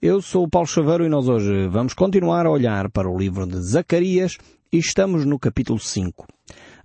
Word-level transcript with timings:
Eu 0.00 0.20
sou 0.20 0.44
o 0.44 0.48
Paulo 0.48 0.68
Chaveiro 0.68 1.06
e 1.06 1.08
nós 1.08 1.26
hoje 1.26 1.68
vamos 1.68 1.94
continuar 1.94 2.44
a 2.44 2.50
olhar 2.50 2.90
para 2.90 3.08
o 3.08 3.16
livro 3.16 3.46
de 3.46 3.58
Zacarias 3.62 4.36
e 4.70 4.76
estamos 4.76 5.24
no 5.24 5.38
capítulo 5.38 5.78
5. 5.78 6.26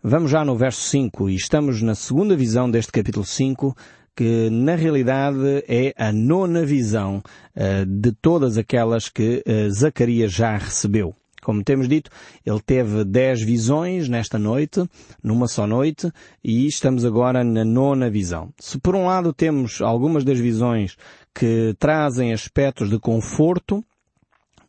Vamos 0.02 0.32
já 0.32 0.46
no 0.46 0.56
verso 0.56 0.80
5 0.84 1.30
e 1.30 1.36
estamos 1.36 1.82
na 1.82 1.94
segunda 1.94 2.38
visão 2.38 2.72
deste 2.72 2.90
capítulo 2.90 3.26
5 3.26 3.76
que 4.16 4.50
na 4.50 4.76
realidade 4.76 5.62
é 5.68 5.94
a 5.98 6.14
nona 6.14 6.66
visão 6.66 7.22
uh, 7.54 7.86
de 7.86 8.14
todas 8.14 8.58
aquelas 8.58 9.10
que 9.10 9.44
uh, 9.46 9.70
Zacarias 9.70 10.32
já 10.32 10.56
recebeu. 10.56 11.14
Como 11.42 11.64
temos 11.64 11.88
dito, 11.88 12.12
ele 12.46 12.60
teve 12.60 13.04
dez 13.04 13.42
visões 13.42 14.08
nesta 14.08 14.38
noite, 14.38 14.88
numa 15.24 15.48
só 15.48 15.66
noite, 15.66 16.12
e 16.44 16.68
estamos 16.68 17.04
agora 17.04 17.44
na 17.44 17.66
nona 17.66 18.10
visão. 18.10 18.54
Se 18.60 18.78
por 18.80 18.96
um 18.96 19.08
lado 19.08 19.34
temos 19.34 19.82
algumas 19.82 20.24
das 20.24 20.40
visões 20.40 20.96
que 21.34 21.76
trazem 21.80 22.32
aspectos 22.32 22.90
de 22.90 23.00
conforto, 23.00 23.84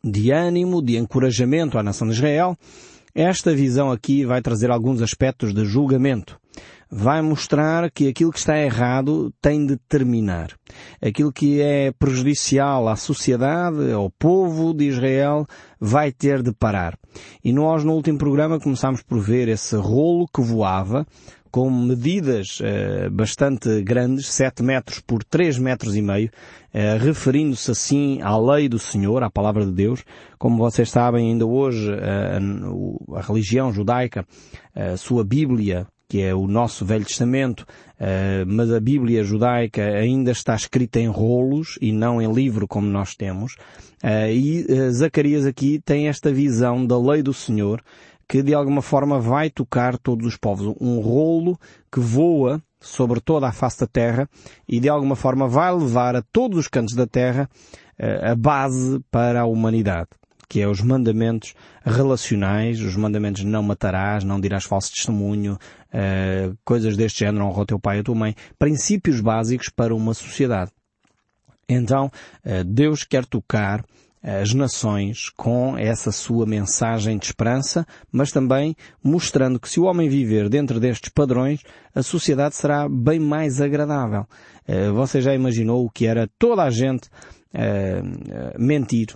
de 0.03 0.31
ânimo, 0.31 0.81
de 0.81 0.97
encorajamento 0.97 1.77
à 1.77 1.83
nação 1.83 2.07
de 2.07 2.13
Israel, 2.15 2.57
esta 3.15 3.53
visão 3.53 3.91
aqui 3.91 4.25
vai 4.25 4.41
trazer 4.41 4.71
alguns 4.71 5.01
aspectos 5.01 5.53
de 5.53 5.65
julgamento. 5.65 6.39
Vai 6.89 7.21
mostrar 7.21 7.89
que 7.91 8.07
aquilo 8.07 8.31
que 8.31 8.37
está 8.37 8.57
errado 8.57 9.33
tem 9.41 9.65
de 9.65 9.77
terminar. 9.89 10.51
Aquilo 11.01 11.31
que 11.31 11.59
é 11.59 11.91
prejudicial 11.91 12.87
à 12.87 12.95
sociedade, 12.95 13.91
ao 13.91 14.11
povo 14.11 14.73
de 14.73 14.85
Israel, 14.85 15.45
vai 15.79 16.11
ter 16.11 16.43
de 16.43 16.51
parar. 16.51 16.97
E 17.43 17.51
nós 17.51 17.83
no 17.83 17.93
último 17.93 18.17
programa 18.17 18.59
começámos 18.59 19.01
por 19.01 19.19
ver 19.19 19.47
esse 19.47 19.75
rolo 19.75 20.27
que 20.27 20.41
voava, 20.41 21.05
com 21.53 21.69
medidas 21.69 22.59
uh, 22.61 23.11
bastante 23.11 23.83
grandes, 23.83 24.25
7 24.25 24.63
metros 24.63 24.99
por 24.99 25.23
3 25.23 25.59
metros 25.59 25.95
e 25.95 26.01
meio, 26.01 26.31
uh, 26.73 26.97
referindo-se 26.99 27.69
assim 27.69 28.19
à 28.23 28.35
lei 28.35 28.67
do 28.67 28.79
Senhor, 28.79 29.21
à 29.21 29.29
palavra 29.29 29.63
de 29.63 29.71
Deus. 29.71 30.03
Como 30.39 30.57
vocês 30.57 30.89
sabem, 30.89 31.29
ainda 31.29 31.45
hoje 31.45 31.91
uh, 31.91 33.15
a 33.15 33.21
religião 33.21 33.71
judaica, 33.71 34.25
a 34.75 34.97
sua 34.97 35.23
Bíblia, 35.23 35.85
que 36.09 36.23
é 36.23 36.33
o 36.33 36.47
nosso 36.47 36.83
Velho 36.85 37.05
Testamento, 37.05 37.65
mas 38.45 38.71
a 38.71 38.79
Bíblia 38.79 39.23
judaica 39.23 39.81
ainda 39.81 40.29
está 40.31 40.53
escrita 40.53 40.99
em 40.99 41.07
rolos 41.07 41.77
e 41.81 41.91
não 41.91 42.21
em 42.21 42.31
livro 42.31 42.67
como 42.67 42.85
nós 42.85 43.15
temos. 43.15 43.55
E 44.31 44.63
Zacarias 44.91 45.45
aqui 45.45 45.81
tem 45.83 46.07
esta 46.07 46.31
visão 46.31 46.85
da 46.85 46.99
lei 46.99 47.23
do 47.23 47.33
Senhor, 47.33 47.81
que 48.33 48.41
de 48.41 48.51
alguma 48.51 48.81
forma 48.81 49.19
vai 49.19 49.51
tocar 49.51 49.95
todos 49.95 50.25
os 50.25 50.35
povos. 50.35 50.75
Um 50.81 50.99
rolo 50.99 51.55
que 51.91 51.99
voa 51.99 52.59
sobre 52.81 53.21
toda 53.21 53.47
a 53.47 53.51
face 53.51 53.81
da 53.81 53.85
terra 53.85 54.27
e 54.67 54.79
de 54.79 54.89
alguma 54.89 55.15
forma 55.15 55.47
vai 55.47 55.71
levar 55.71 56.15
a 56.15 56.23
todos 56.23 56.57
os 56.57 56.67
cantos 56.67 56.95
da 56.95 57.05
terra 57.05 57.47
uh, 57.99 58.31
a 58.31 58.35
base 58.35 58.99
para 59.11 59.41
a 59.41 59.45
humanidade, 59.45 60.09
que 60.49 60.59
é 60.59 60.67
os 60.67 60.81
mandamentos 60.81 61.53
relacionais, 61.85 62.81
os 62.81 62.95
mandamentos 62.95 63.43
não 63.43 63.61
matarás, 63.61 64.23
não 64.23 64.41
dirás 64.41 64.63
falso 64.63 64.91
testemunho, 64.91 65.53
uh, 65.93 66.57
coisas 66.65 66.97
deste 66.97 67.19
género, 67.19 67.45
honra 67.45 67.61
o 67.61 67.65
teu 67.67 67.79
pai 67.79 67.97
e 67.97 67.99
a 67.99 68.03
tua 68.03 68.15
mãe, 68.15 68.35
princípios 68.57 69.21
básicos 69.21 69.69
para 69.69 69.93
uma 69.93 70.15
sociedade. 70.15 70.71
Então, 71.69 72.07
uh, 72.43 72.63
Deus 72.63 73.03
quer 73.03 73.27
tocar 73.27 73.85
as 74.23 74.53
nações 74.53 75.29
com 75.35 75.77
essa 75.77 76.09
sua 76.11 76.45
mensagem 76.45 77.17
de 77.17 77.25
esperança, 77.25 77.85
mas 78.09 78.31
também 78.31 78.73
mostrando 79.03 79.59
que 79.59 79.67
se 79.67 79.81
o 79.81 79.83
homem 79.83 80.07
viver 80.07 80.47
dentro 80.47 80.79
destes 80.79 81.09
padrões, 81.09 81.61
a 81.93 82.01
sociedade 82.01 82.55
será 82.55 82.87
bem 82.87 83.19
mais 83.19 83.59
agradável. 83.59 84.25
Eh, 84.65 84.89
você 84.91 85.21
já 85.21 85.35
imaginou 85.35 85.85
o 85.85 85.89
que 85.89 86.07
era 86.07 86.29
toda 86.39 86.63
a 86.63 86.69
gente 86.69 87.09
uh, 87.53 88.59
mentir. 88.59 89.15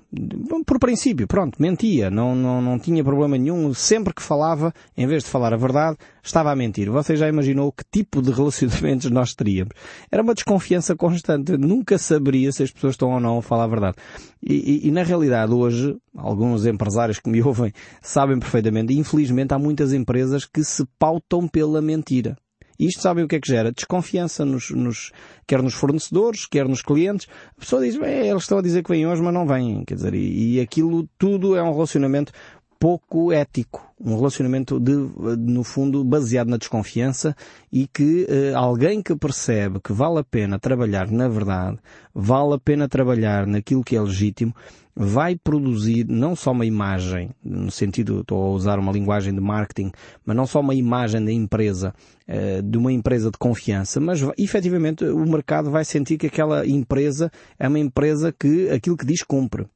Por 0.66 0.80
princípio, 0.80 1.28
pronto, 1.28 1.62
mentia. 1.62 2.10
Não, 2.10 2.36
não, 2.36 2.62
não 2.62 2.80
tinha 2.80 3.04
problema 3.04 3.38
nenhum. 3.38 3.74
Sempre 3.74 4.14
que 4.14 4.22
falava, 4.22 4.74
em 4.96 5.08
vez 5.08 5.24
de 5.24 5.30
falar 5.30 5.54
a 5.54 5.58
verdade, 5.58 5.98
estava 6.24 6.52
a 6.52 6.56
mentir. 6.56 6.90
Você 6.90 7.16
já 7.16 7.28
imaginou 7.28 7.72
que 7.72 7.84
tipo 7.92 8.22
de 8.22 8.32
relacionamentos 8.34 9.10
nós 9.10 9.34
teríamos? 9.34 9.74
Era 10.12 10.22
uma 10.22 10.34
desconfiança 10.34 10.96
constante. 10.96 11.58
Nunca 11.58 11.98
saberia 11.98 12.52
se 12.52 12.64
as 12.64 12.72
pessoas 12.72 12.94
estão 12.94 13.12
ou 13.12 13.20
não 13.20 13.40
a 13.40 13.42
falar 13.42 13.66
a 13.66 13.68
verdade. 13.68 13.98
E, 14.42 14.86
e, 14.86 14.88
e 14.88 14.92
na 14.92 15.04
realidade 15.04 15.52
hoje, 15.52 15.98
alguns 16.16 16.66
empresários 16.66 17.20
que 17.20 17.30
me 17.30 17.42
ouvem 17.44 17.72
sabem 18.02 18.40
perfeitamente, 18.40 18.94
infelizmente 18.94 19.54
há 19.54 19.60
muitas 19.60 19.94
empresas 19.94 20.46
que 20.46 20.64
se 20.64 20.86
pautam 21.00 21.48
pela 21.48 21.82
mentira. 21.82 22.38
Isto 22.80 23.02
sabem 23.02 23.24
o 23.24 23.28
que 23.28 23.36
é 23.36 23.40
que 23.40 23.48
gera? 23.48 23.72
Desconfiança 23.72 24.46
nos, 24.46 24.70
nos, 24.72 25.12
quer 25.46 25.62
nos 25.62 25.74
fornecedores, 25.74 26.46
quer 26.46 26.68
nos 26.68 26.82
clientes. 26.82 27.28
A 27.58 27.60
pessoa 27.60 27.82
diz, 27.82 27.98
bem, 27.98 28.28
eles 28.28 28.44
estão 28.44 28.58
a 28.58 28.62
dizer 28.62 28.84
que 28.84 28.90
vêm 28.90 29.08
hoje, 29.08 29.22
mas 29.22 29.34
não 29.34 29.48
vêm. 29.48 29.84
Quer 29.86 29.96
dizer, 29.96 30.14
e, 30.14 30.56
e 30.56 30.60
aquilo 30.60 31.08
tudo 31.18 31.56
é 31.56 31.64
um 31.64 31.74
relacionamento 31.74 32.32
pouco 32.80 33.32
ético, 33.32 33.84
um 34.00 34.16
relacionamento 34.16 34.80
de, 34.80 34.92
no 34.92 35.64
fundo 35.64 36.04
baseado 36.04 36.48
na 36.48 36.58
desconfiança 36.58 37.36
e 37.72 37.88
que 37.88 38.28
eh, 38.30 38.54
alguém 38.54 39.02
que 39.02 39.16
percebe 39.16 39.80
que 39.80 39.92
vale 39.92 40.20
a 40.20 40.24
pena 40.24 40.60
trabalhar 40.60 41.10
na 41.10 41.28
verdade, 41.28 41.80
vale 42.14 42.54
a 42.54 42.60
pena 42.60 42.88
trabalhar 42.88 43.48
naquilo 43.48 43.84
que 43.84 43.96
é 43.96 44.02
legítimo, 44.02 44.54
vai 45.00 45.36
produzir 45.36 46.06
não 46.08 46.36
só 46.36 46.52
uma 46.52 46.66
imagem, 46.66 47.30
no 47.44 47.70
sentido, 47.70 48.22
estou 48.22 48.44
a 48.44 48.50
usar 48.50 48.80
uma 48.80 48.92
linguagem 48.92 49.34
de 49.34 49.40
marketing, 49.40 49.92
mas 50.26 50.36
não 50.36 50.48
só 50.48 50.60
uma 50.60 50.74
imagem 50.74 51.24
da 51.24 51.32
empresa, 51.32 51.94
eh, 52.28 52.62
de 52.64 52.78
uma 52.78 52.92
empresa 52.92 53.30
de 53.30 53.38
confiança, 53.38 54.00
mas 54.00 54.20
efetivamente 54.38 55.06
o 55.06 55.26
mercado 55.26 55.70
vai 55.70 55.86
sentir 55.86 56.18
que 56.18 56.28
aquela 56.28 56.66
empresa 56.68 57.32
é 57.60 57.68
uma 57.68 57.80
empresa 57.80 58.34
que 58.38 58.70
aquilo 58.72 58.98
que 58.98 59.06
diz 59.06 59.22
cumpre 59.22 59.68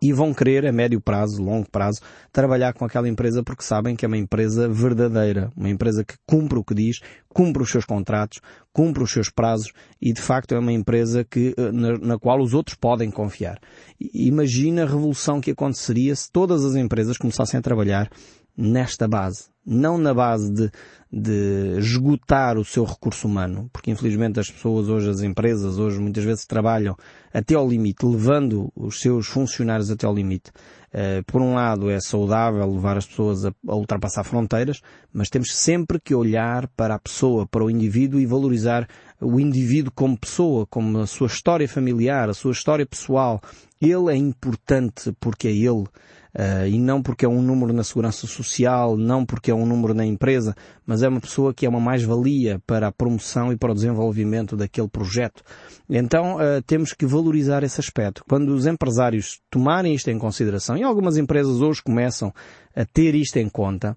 e 0.00 0.12
vão 0.12 0.32
querer, 0.32 0.66
a 0.66 0.72
médio 0.72 1.00
prazo, 1.00 1.42
longo 1.42 1.68
prazo, 1.70 2.00
trabalhar 2.32 2.72
com 2.72 2.84
aquela 2.84 3.08
empresa 3.08 3.42
porque 3.42 3.62
sabem 3.62 3.94
que 3.94 4.04
é 4.04 4.08
uma 4.08 4.16
empresa 4.16 4.68
verdadeira, 4.68 5.52
uma 5.56 5.68
empresa 5.68 6.04
que 6.04 6.14
cumpre 6.26 6.58
o 6.58 6.64
que 6.64 6.74
diz, 6.74 7.00
cumpre 7.28 7.62
os 7.62 7.70
seus 7.70 7.84
contratos, 7.84 8.40
cumpre 8.72 9.02
os 9.02 9.12
seus 9.12 9.28
prazos 9.28 9.72
e 10.00 10.12
de 10.12 10.20
facto 10.20 10.54
é 10.54 10.58
uma 10.58 10.72
empresa 10.72 11.24
que, 11.24 11.54
eh, 11.56 11.72
na, 11.72 11.98
na 11.98 12.18
qual 12.18 12.40
os 12.40 12.54
outros 12.54 12.76
podem 12.76 13.10
confiar. 13.10 13.58
Imagina 14.14 14.82
a 14.82 14.86
revolução 14.86 15.40
que 15.40 15.50
aconteceria 15.50 16.14
se 16.16 16.30
todas 16.30 16.64
as 16.64 16.74
empresas 16.74 17.18
começassem 17.18 17.58
a 17.58 17.62
trabalhar 17.62 18.10
nesta 18.56 19.06
base. 19.06 19.49
Não 19.64 19.98
na 19.98 20.14
base 20.14 20.50
de, 20.50 20.70
de 21.12 21.78
esgotar 21.78 22.56
o 22.56 22.64
seu 22.64 22.84
recurso 22.84 23.26
humano, 23.26 23.68
porque 23.72 23.90
infelizmente 23.90 24.40
as 24.40 24.50
pessoas 24.50 24.88
hoje, 24.88 25.10
as 25.10 25.20
empresas 25.20 25.78
hoje 25.78 25.98
muitas 25.98 26.24
vezes 26.24 26.46
trabalham 26.46 26.96
até 27.32 27.54
ao 27.54 27.68
limite, 27.68 28.06
levando 28.06 28.72
os 28.74 29.00
seus 29.00 29.26
funcionários 29.26 29.90
até 29.90 30.06
ao 30.06 30.14
limite. 30.14 30.50
Uh, 30.92 31.22
por 31.24 31.40
um 31.40 31.54
lado 31.54 31.88
é 31.88 32.00
saudável 32.00 32.68
levar 32.68 32.96
as 32.96 33.06
pessoas 33.06 33.44
a, 33.44 33.52
a 33.68 33.76
ultrapassar 33.76 34.24
fronteiras, 34.24 34.80
mas 35.12 35.28
temos 35.28 35.54
sempre 35.54 36.00
que 36.00 36.14
olhar 36.14 36.66
para 36.68 36.96
a 36.96 36.98
pessoa, 36.98 37.46
para 37.46 37.62
o 37.62 37.70
indivíduo 37.70 38.18
e 38.18 38.26
valorizar 38.26 38.88
o 39.20 39.38
indivíduo 39.38 39.92
como 39.94 40.18
pessoa, 40.18 40.66
como 40.66 40.98
a 40.98 41.06
sua 41.06 41.28
história 41.28 41.68
familiar, 41.68 42.28
a 42.28 42.34
sua 42.34 42.52
história 42.52 42.84
pessoal. 42.86 43.40
Ele 43.80 44.10
é 44.10 44.16
importante 44.16 45.12
porque 45.20 45.46
é 45.46 45.52
ele 45.52 45.84
Uh, 46.34 46.66
e 46.66 46.78
não 46.78 47.02
porque 47.02 47.24
é 47.24 47.28
um 47.28 47.42
número 47.42 47.72
na 47.72 47.82
segurança 47.82 48.26
social, 48.26 48.96
não 48.96 49.26
porque 49.26 49.50
é 49.50 49.54
um 49.54 49.66
número 49.66 49.92
na 49.94 50.06
empresa, 50.06 50.54
mas 50.86 51.02
é 51.02 51.08
uma 51.08 51.20
pessoa 51.20 51.52
que 51.52 51.66
é 51.66 51.68
uma 51.68 51.80
mais-valia 51.80 52.60
para 52.66 52.86
a 52.86 52.92
promoção 52.92 53.52
e 53.52 53.56
para 53.56 53.72
o 53.72 53.74
desenvolvimento 53.74 54.56
daquele 54.56 54.88
projeto. 54.88 55.42
Então 55.88 56.36
uh, 56.36 56.62
temos 56.64 56.92
que 56.92 57.04
valorizar 57.04 57.64
esse 57.64 57.80
aspecto. 57.80 58.24
Quando 58.28 58.50
os 58.50 58.66
empresários 58.66 59.40
tomarem 59.50 59.94
isto 59.94 60.08
em 60.08 60.18
consideração, 60.18 60.76
e 60.76 60.84
algumas 60.84 61.16
empresas 61.16 61.60
hoje 61.60 61.82
começam 61.82 62.32
a 62.76 62.84
ter 62.84 63.14
isto 63.14 63.36
em 63.38 63.48
conta, 63.48 63.96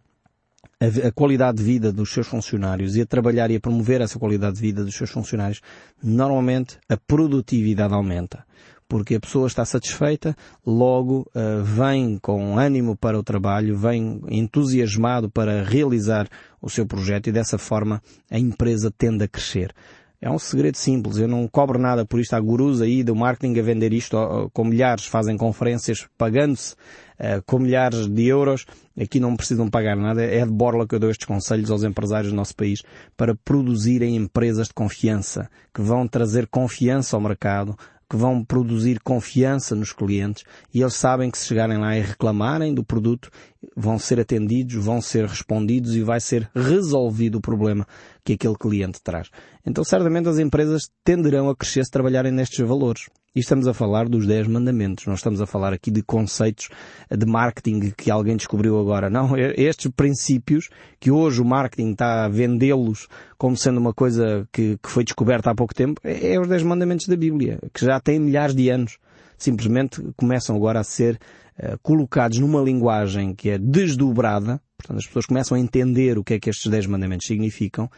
a, 0.80 1.12
qualidade 1.12 1.58
de 1.58 1.64
vida 1.64 1.92
dos 1.92 2.12
seus 2.12 2.28
funcionários 2.28 2.96
e 2.96 3.02
a 3.02 3.06
trabalhar 3.06 3.50
e 3.52 3.56
a 3.56 3.60
promover 3.60 4.02
essa 4.02 4.20
qualidade 4.20 4.56
de 4.56 4.62
vida 4.62 4.84
dos 4.84 4.96
seus 4.96 5.10
funcionários, 5.10 5.62
normalmente 6.02 6.78
a 6.90 6.98
produtividade 6.98 7.94
aumenta 7.94 8.46
porque 8.94 9.16
a 9.16 9.20
pessoa 9.20 9.48
está 9.48 9.66
satisfeita, 9.66 10.38
logo 10.64 11.28
uh, 11.34 11.64
vem 11.64 12.20
com 12.20 12.60
ânimo 12.60 12.96
para 12.96 13.18
o 13.18 13.24
trabalho, 13.24 13.76
vem 13.76 14.22
entusiasmado 14.30 15.32
para 15.32 15.64
realizar 15.64 16.30
o 16.62 16.70
seu 16.70 16.86
projeto 16.86 17.26
e 17.26 17.32
dessa 17.32 17.58
forma 17.58 18.04
a 18.30 18.38
empresa 18.38 18.94
tende 18.96 19.24
a 19.24 19.28
crescer. 19.28 19.74
É 20.22 20.30
um 20.30 20.38
segredo 20.38 20.78
simples, 20.78 21.18
eu 21.18 21.28
não 21.28 21.48
cobro 21.48 21.80
nada 21.80 22.06
por 22.06 22.20
isto. 22.20 22.36
Há 22.36 22.40
gurus 22.40 22.82
aí 22.82 23.04
do 23.04 23.16
marketing 23.16 23.60
a 23.60 23.64
vender 23.64 23.92
isto 23.94 24.16
com 24.54 24.64
milhares, 24.64 25.06
fazem 25.06 25.36
conferências 25.36 26.08
pagando-se 26.16 26.76
uh, 27.20 27.42
com 27.48 27.58
milhares 27.58 28.08
de 28.08 28.28
euros. 28.28 28.66
Aqui 28.98 29.20
não 29.20 29.36
precisam 29.36 29.70
pagar 29.70 29.98
nada. 29.98 30.24
É 30.24 30.46
de 30.46 30.52
borla 30.52 30.88
que 30.88 30.94
eu 30.94 31.00
dou 31.00 31.10
estes 31.10 31.26
conselhos 31.26 31.72
aos 31.72 31.84
empresários 31.84 32.32
do 32.32 32.36
nosso 32.36 32.56
país 32.56 32.84
para 33.18 33.36
produzirem 33.36 34.16
empresas 34.16 34.68
de 34.68 34.74
confiança, 34.76 35.50
que 35.74 35.82
vão 35.82 36.08
trazer 36.08 36.46
confiança 36.48 37.18
ao 37.18 37.22
mercado, 37.22 37.76
que 38.10 38.16
vão 38.16 38.44
produzir 38.44 39.00
confiança 39.00 39.76
nos 39.76 39.92
clientes 39.92 40.44
e 40.74 40.82
eles 40.82 40.94
sabem 40.94 41.32
que 41.32 41.38
se 41.38 41.48
chegarem 41.48 41.78
lá 41.78 41.98
e 41.98 42.02
reclamarem 42.02 42.74
do 42.74 42.84
produto, 42.84 43.30
vão 43.76 43.98
ser 43.98 44.20
atendidos, 44.20 44.76
vão 44.76 45.02
ser 45.02 45.26
respondidos 45.26 45.96
e 45.96 46.02
vai 46.02 46.20
ser 46.20 46.50
resolvido 46.56 47.36
o 47.36 47.42
problema 47.42 47.88
que 48.24 48.34
aquele 48.34 48.56
cliente 48.56 49.02
traz. 49.02 49.30
Então 49.66 49.84
certamente 49.84 50.28
as 50.28 50.40
empresas 50.40 50.90
tenderão 51.04 51.50
a 51.50 51.56
crescer 51.56 51.84
se 51.86 51.92
trabalharem 51.92 52.32
nestes 52.32 52.66
valores. 52.68 53.10
E 53.36 53.40
estamos 53.40 53.68
a 53.68 53.74
falar 53.74 54.08
dos 54.08 54.28
10 54.28 54.46
mandamentos. 54.48 55.08
Não 55.08 55.16
estamos 55.16 55.42
a 55.42 55.48
falar 55.48 55.74
aqui 55.74 55.90
de 55.90 56.04
conceitos 56.04 56.70
de 57.10 57.26
marketing 57.26 57.92
que 57.98 58.12
alguém 58.12 58.38
descobriu 58.38 58.80
agora. 58.80 59.10
Não, 59.10 59.36
estes 59.36 59.90
princípios 59.90 60.70
que 61.00 61.10
hoje 61.10 61.42
o 61.42 61.46
marketing 61.46 61.94
está 61.94 62.26
a 62.26 62.30
vendê-los 62.30 63.08
como 63.36 63.58
sendo 63.58 63.80
uma 63.80 63.92
coisa 63.92 64.48
que, 64.52 64.78
que, 64.78 64.88
foi 64.88 65.04
descoberta 65.04 65.50
há 65.50 65.56
pouco 65.56 65.74
tempo, 65.74 66.00
é, 66.04 66.36
é 66.36 66.40
os 66.40 66.48
10 66.48 66.62
mandamentos 66.62 67.08
da 67.08 67.16
Bíblia, 67.16 67.58
que 67.74 67.84
já 67.84 68.00
têm 68.00 68.20
milhares 68.20 68.54
de 68.54 68.70
anos. 68.70 69.00
Simplesmente 69.36 70.00
começam 70.16 70.56
agora 70.56 70.80
a 70.80 70.84
ser 70.84 71.20
uh, 71.58 71.76
colocados 71.82 72.38
numa 72.38 72.62
linguagem 72.62 73.34
que 73.34 73.50
é 73.50 73.58
desdobrada. 73.58 74.62
Portanto, 74.78 75.00
as 75.00 75.08
pessoas 75.08 75.26
começam 75.26 75.58
a 75.58 75.60
entender 75.60 76.20
o 76.20 76.24
que 76.24 76.36
é 76.36 76.40
que 76.40 76.52
estes 76.52 76.70
10 76.70 76.86
mandamentos 76.86 77.26
significam 77.26 77.90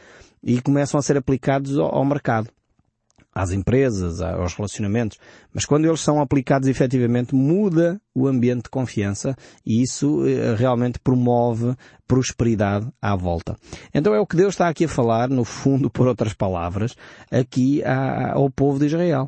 e 0.41 0.61
começam 0.61 0.97
a 0.97 1.03
ser 1.03 1.17
aplicados 1.17 1.77
ao, 1.77 1.93
ao 1.93 2.05
mercado 2.05 2.47
às 3.35 3.51
empresas, 3.51 4.21
aos 4.21 4.53
relacionamentos, 4.53 5.19
mas 5.53 5.65
quando 5.65 5.85
eles 5.85 5.99
são 5.99 6.21
aplicados 6.21 6.69
efetivamente 6.69 7.35
muda 7.35 7.99
o 8.15 8.27
ambiente 8.27 8.63
de 8.63 8.69
confiança 8.69 9.35
e 9.65 9.83
isso 9.83 10.25
eh, 10.25 10.55
realmente 10.55 10.97
promove 10.99 11.75
prosperidade 12.07 12.87
à 13.01 13.13
volta. 13.13 13.57
Então 13.93 14.15
é 14.15 14.19
o 14.21 14.25
que 14.25 14.37
Deus 14.37 14.53
está 14.53 14.69
aqui 14.69 14.85
a 14.85 14.89
falar, 14.89 15.27
no 15.29 15.43
fundo, 15.43 15.89
por 15.91 16.07
outras 16.07 16.33
palavras, 16.33 16.95
aqui 17.29 17.83
ao 17.83 18.49
povo 18.49 18.79
de 18.79 18.85
Israel. 18.85 19.27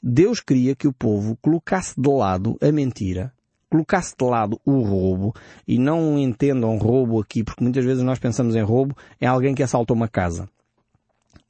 Deus 0.00 0.40
queria 0.40 0.76
que 0.76 0.86
o 0.86 0.92
povo 0.92 1.36
colocasse 1.42 2.00
de 2.00 2.08
lado 2.08 2.56
a 2.62 2.70
mentira, 2.70 3.32
colocasse 3.68 4.14
de 4.16 4.24
lado 4.24 4.60
o 4.64 4.80
roubo, 4.82 5.34
e 5.66 5.78
não 5.78 6.16
entendam 6.16 6.78
roubo 6.78 7.20
aqui, 7.20 7.42
porque 7.42 7.64
muitas 7.64 7.84
vezes 7.84 8.04
nós 8.04 8.20
pensamos 8.20 8.54
em 8.54 8.62
roubo, 8.62 8.96
é 9.20 9.26
alguém 9.26 9.54
que 9.54 9.62
assaltou 9.64 9.96
uma 9.96 10.06
casa. 10.06 10.48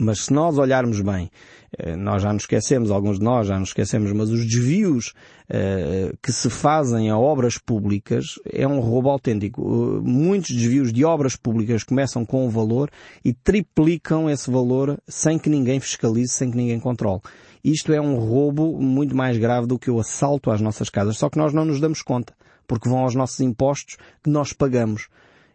Mas 0.01 0.27
se 0.27 0.33
nós 0.33 0.57
olharmos 0.57 1.01
bem, 1.01 1.29
eh, 1.77 1.97
nós 1.97 2.23
já 2.23 2.33
nos 2.33 2.45
esquecemos, 2.45 2.93
alguns 2.93 3.19
de 3.19 3.25
nós 3.25 3.49
já 3.49 3.59
nos 3.59 3.71
esquecemos, 3.71 4.13
mas 4.13 4.31
os 4.31 4.47
desvios 4.47 5.13
uh, 5.51 6.17
que 6.23 6.31
se 6.31 6.49
fazem 6.49 7.11
a 7.11 7.19
obras 7.19 7.59
públicas 7.59 8.39
é 8.49 8.65
um 8.65 8.79
roubo 8.79 9.11
autêntico. 9.11 9.61
Uh, 9.61 10.01
muitos 10.01 10.55
desvios 10.55 10.93
de 10.93 11.05
obras 11.05 11.35
públicas 11.35 11.83
começam 11.83 12.25
com 12.25 12.47
um 12.47 12.49
valor 12.49 12.89
e 13.25 13.33
triplicam 13.33 14.31
esse 14.31 14.49
valor 14.49 14.97
sem 15.09 15.37
que 15.37 15.51
ninguém 15.51 15.81
fiscalize, 15.81 16.33
sem 16.33 16.49
que 16.49 16.57
ninguém 16.57 16.79
controle. 16.79 17.21
Isto 17.65 17.93
é 17.93 18.01
um 18.01 18.15
roubo 18.21 18.81
muito 18.81 19.17
mais 19.17 19.37
grave 19.37 19.67
do 19.67 19.81
que 19.81 19.91
o 19.91 19.99
assalto 19.99 20.53
às 20.53 20.61
nossas 20.61 20.89
casas, 20.89 21.19
só 21.19 21.29
que 21.29 21.39
nós 21.39 21.53
não 21.53 21.65
nos 21.65 21.81
damos 21.81 22.03
conta, 22.03 22.35
porque 22.69 22.89
vão 22.89 23.01
aos 23.01 23.17
nossos 23.17 23.41
impostos 23.41 23.97
que 24.23 24.31
nós 24.31 24.53
pagamos. 24.53 25.09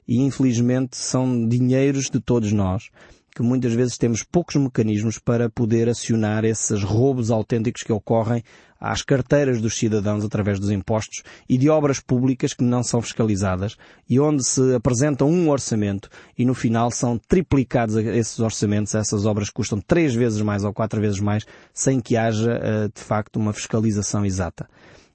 E 0.06 0.20
infelizmente 0.20 0.98
são 0.98 1.48
dinheiros 1.48 2.10
de 2.10 2.20
todos 2.20 2.52
nós 2.52 2.90
que 3.34 3.42
muitas 3.42 3.74
vezes 3.74 3.98
temos 3.98 4.24
poucos 4.24 4.56
mecanismos 4.56 5.18
para 5.18 5.50
poder 5.50 5.90
acionar 5.90 6.46
esses 6.46 6.84
roubos 6.84 7.32
autênticos 7.32 7.84
que 7.84 7.92
ocorrem 7.92 8.44
às 8.80 9.02
carteiras 9.02 9.62
dos 9.62 9.78
cidadãos 9.78 10.26
através 10.26 10.60
dos 10.60 10.70
impostos 10.70 11.24
e 11.48 11.58
de 11.58 11.70
obras 11.70 12.00
públicas 12.00 12.54
que 12.54 12.64
não 12.64 12.84
são 12.84 13.02
fiscalizadas 13.02 13.78
e 14.10 14.20
onde 14.20 14.46
se 14.46 14.76
apresenta 14.76 15.24
um 15.24 15.50
orçamento 15.50 16.10
e 16.38 16.46
no 16.46 16.54
final 16.54 16.92
são 16.92 17.18
triplicados 17.18 17.96
esses 17.96 18.40
orçamentos, 18.40 18.94
essas 18.94 19.26
obras 19.26 19.50
custam 19.50 19.80
três 19.80 20.14
vezes 20.14 20.42
mais 20.42 20.64
ou 20.66 20.74
quatro 20.74 21.00
vezes 21.00 21.20
mais 21.20 21.46
sem 21.74 22.02
que 22.02 22.18
haja 22.18 22.60
eh, 22.62 22.90
de 22.94 23.02
facto 23.02 23.38
uma 23.38 23.54
fiscalização 23.54 24.26
exata. 24.26 24.68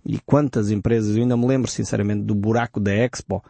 E 0.05 0.19
quantas 0.25 0.71
empresas, 0.71 1.15
eu 1.15 1.23
ainda 1.23 1.37
me 1.37 1.47
lembro 1.47 1.71
sinceramente 1.71 2.23
do 2.23 2.35
buraco 2.35 2.81
da 2.81 2.95
Expo, 2.95 3.45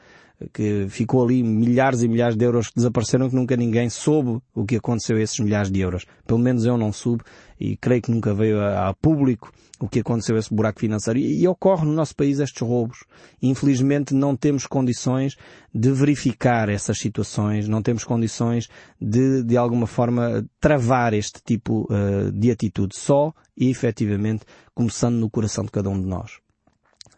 que 0.52 0.86
ficou 0.88 1.24
ali 1.24 1.42
milhares 1.42 2.02
e 2.02 2.08
milhares 2.08 2.36
de 2.36 2.44
euros 2.44 2.68
que 2.68 2.76
desapareceram 2.76 3.28
que 3.28 3.34
nunca 3.34 3.56
ninguém 3.56 3.90
soube 3.90 4.40
o 4.54 4.64
que 4.64 4.76
aconteceu 4.76 5.16
a 5.16 5.20
esses 5.20 5.38
milhares 5.40 5.70
de 5.70 5.80
euros. 5.80 6.06
Pelo 6.26 6.38
menos 6.38 6.64
eu 6.64 6.76
não 6.76 6.92
soube 6.92 7.24
e 7.58 7.76
creio 7.76 8.02
que 8.02 8.10
nunca 8.10 8.32
veio 8.32 8.60
a, 8.60 8.88
a 8.88 8.94
público 8.94 9.52
o 9.80 9.88
que 9.88 10.00
aconteceu 10.00 10.36
a 10.36 10.38
esse 10.38 10.52
buraco 10.52 10.80
financeiro. 10.80 11.18
E, 11.18 11.42
e, 11.42 11.48
ocorre 11.48 11.84
no 11.84 11.92
nosso 11.92 12.14
país 12.14 12.38
estes 12.38 12.62
roubos. 12.62 13.04
Infelizmente 13.40 14.14
não 14.14 14.36
temos 14.36 14.66
condições 14.66 15.36
de 15.74 15.90
verificar 15.92 16.68
essas 16.68 16.98
situações, 16.98 17.68
não 17.68 17.82
temos 17.82 18.04
condições 18.04 18.68
de, 19.00 19.42
de 19.42 19.56
alguma 19.56 19.86
forma, 19.86 20.44
travar 20.60 21.14
este 21.14 21.40
tipo 21.44 21.86
uh, 21.90 22.30
de 22.32 22.50
atitude. 22.50 22.96
Só 22.96 23.32
e 23.56 23.70
efetivamente 23.70 24.44
começando 24.74 25.16
no 25.16 25.30
coração 25.30 25.64
de 25.64 25.70
cada 25.70 25.90
um 25.90 26.00
de 26.00 26.06
nós. 26.06 26.38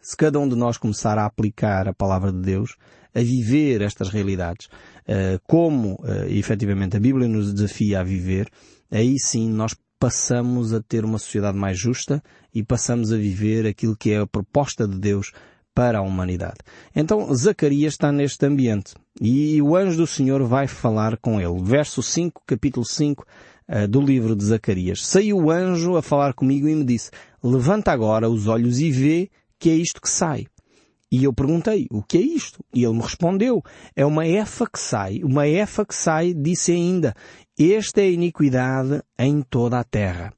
Se 0.02 0.16
cada 0.16 0.38
um 0.38 0.48
de 0.48 0.56
nós 0.56 0.78
começar 0.78 1.18
a 1.18 1.26
aplicar 1.26 1.86
a 1.86 1.92
palavra 1.92 2.32
de 2.32 2.40
Deus, 2.40 2.76
a 3.14 3.20
viver 3.20 3.82
estas 3.82 4.08
realidades, 4.08 4.66
uh, 4.66 5.40
como 5.46 5.94
uh, 5.94 6.24
efetivamente 6.28 6.96
a 6.96 7.00
Bíblia 7.00 7.28
nos 7.28 7.52
desafia 7.52 8.00
a 8.00 8.04
viver, 8.04 8.48
aí 8.90 9.18
sim 9.18 9.48
nós 9.50 9.74
passamos 9.98 10.72
a 10.72 10.80
ter 10.80 11.04
uma 11.04 11.18
sociedade 11.18 11.58
mais 11.58 11.78
justa 11.78 12.22
e 12.54 12.64
passamos 12.64 13.12
a 13.12 13.16
viver 13.16 13.66
aquilo 13.66 13.96
que 13.96 14.12
é 14.12 14.18
a 14.18 14.26
proposta 14.26 14.88
de 14.88 14.98
Deus 14.98 15.30
para 15.74 15.98
a 15.98 16.02
humanidade. 16.02 16.58
Então 16.96 17.32
Zacarias 17.34 17.94
está 17.94 18.10
neste 18.10 18.44
ambiente 18.46 18.94
e 19.20 19.60
o 19.60 19.76
anjo 19.76 19.98
do 19.98 20.06
Senhor 20.06 20.42
vai 20.44 20.66
falar 20.66 21.16
com 21.18 21.40
ele. 21.40 21.62
Verso 21.62 22.02
5, 22.02 22.42
capítulo 22.46 22.84
5 22.84 23.24
uh, 23.68 23.86
do 23.86 24.00
livro 24.00 24.34
de 24.34 24.44
Zacarias. 24.44 25.06
Saiu 25.06 25.36
o 25.36 25.50
anjo 25.50 25.96
a 25.96 26.02
falar 26.02 26.32
comigo 26.32 26.66
e 26.66 26.74
me 26.74 26.84
disse, 26.84 27.10
levanta 27.42 27.92
agora 27.92 28.28
os 28.28 28.46
olhos 28.46 28.80
e 28.80 28.90
vê 28.90 29.30
que 29.58 29.68
é 29.68 29.74
isto 29.74 30.00
que 30.00 30.08
sai. 30.08 30.46
E 31.12 31.24
eu 31.24 31.32
perguntei, 31.32 31.88
o 31.90 32.02
que 32.04 32.18
é 32.18 32.20
isto? 32.20 32.64
E 32.72 32.84
ele 32.84 32.94
me 32.94 33.02
respondeu, 33.02 33.64
é 33.96 34.06
uma 34.06 34.28
efa 34.28 34.64
que 34.70 34.78
sai. 34.78 35.20
Uma 35.24 35.48
efa 35.48 35.84
que 35.84 35.94
sai, 35.94 36.32
disse 36.32 36.70
ainda, 36.70 37.16
esta 37.58 38.00
é 38.00 38.04
a 38.04 38.10
iniquidade 38.10 39.02
em 39.18 39.42
toda 39.42 39.80
a 39.80 39.84
terra. 39.84 40.32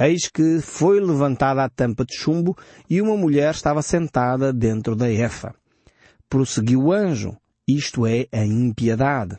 Eis 0.00 0.28
que 0.28 0.60
foi 0.60 0.98
levantada 0.98 1.62
a 1.62 1.70
tampa 1.70 2.04
de 2.04 2.16
chumbo 2.16 2.56
e 2.90 3.00
uma 3.00 3.16
mulher 3.16 3.54
estava 3.54 3.82
sentada 3.82 4.52
dentro 4.52 4.96
da 4.96 5.08
efa. 5.08 5.54
Prosseguiu 6.28 6.86
o 6.86 6.92
anjo, 6.92 7.36
isto 7.66 8.04
é 8.04 8.26
a 8.32 8.44
impiedade. 8.44 9.38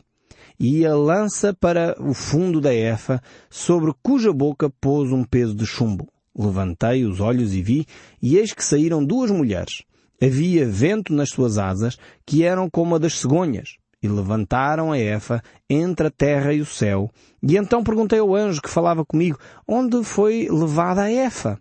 E 0.58 0.86
a 0.86 0.96
lança 0.96 1.52
para 1.52 1.94
o 2.00 2.14
fundo 2.14 2.62
da 2.62 2.74
efa, 2.74 3.22
sobre 3.50 3.92
cuja 4.02 4.32
boca 4.32 4.70
pôs 4.80 5.12
um 5.12 5.22
peso 5.22 5.54
de 5.54 5.66
chumbo. 5.66 6.08
Levantei 6.34 7.04
os 7.04 7.20
olhos 7.20 7.54
e 7.54 7.60
vi, 7.60 7.86
e 8.22 8.38
eis 8.38 8.54
que 8.54 8.64
saíram 8.64 9.04
duas 9.04 9.30
mulheres 9.30 9.82
havia 10.22 10.66
vento 10.66 11.12
nas 11.12 11.30
suas 11.30 11.58
asas, 11.58 11.98
que 12.26 12.44
eram 12.44 12.68
como 12.68 12.94
a 12.94 12.98
das 12.98 13.18
cegonhas. 13.18 13.76
E 14.00 14.06
levantaram 14.06 14.92
a 14.92 14.98
Efa 14.98 15.42
entre 15.68 16.06
a 16.06 16.10
terra 16.10 16.52
e 16.52 16.60
o 16.60 16.66
céu. 16.66 17.10
E 17.42 17.56
então 17.56 17.82
perguntei 17.82 18.20
ao 18.20 18.34
anjo 18.34 18.62
que 18.62 18.70
falava 18.70 19.04
comigo, 19.04 19.38
onde 19.66 20.04
foi 20.04 20.48
levada 20.48 21.02
a 21.02 21.12
Efa? 21.12 21.60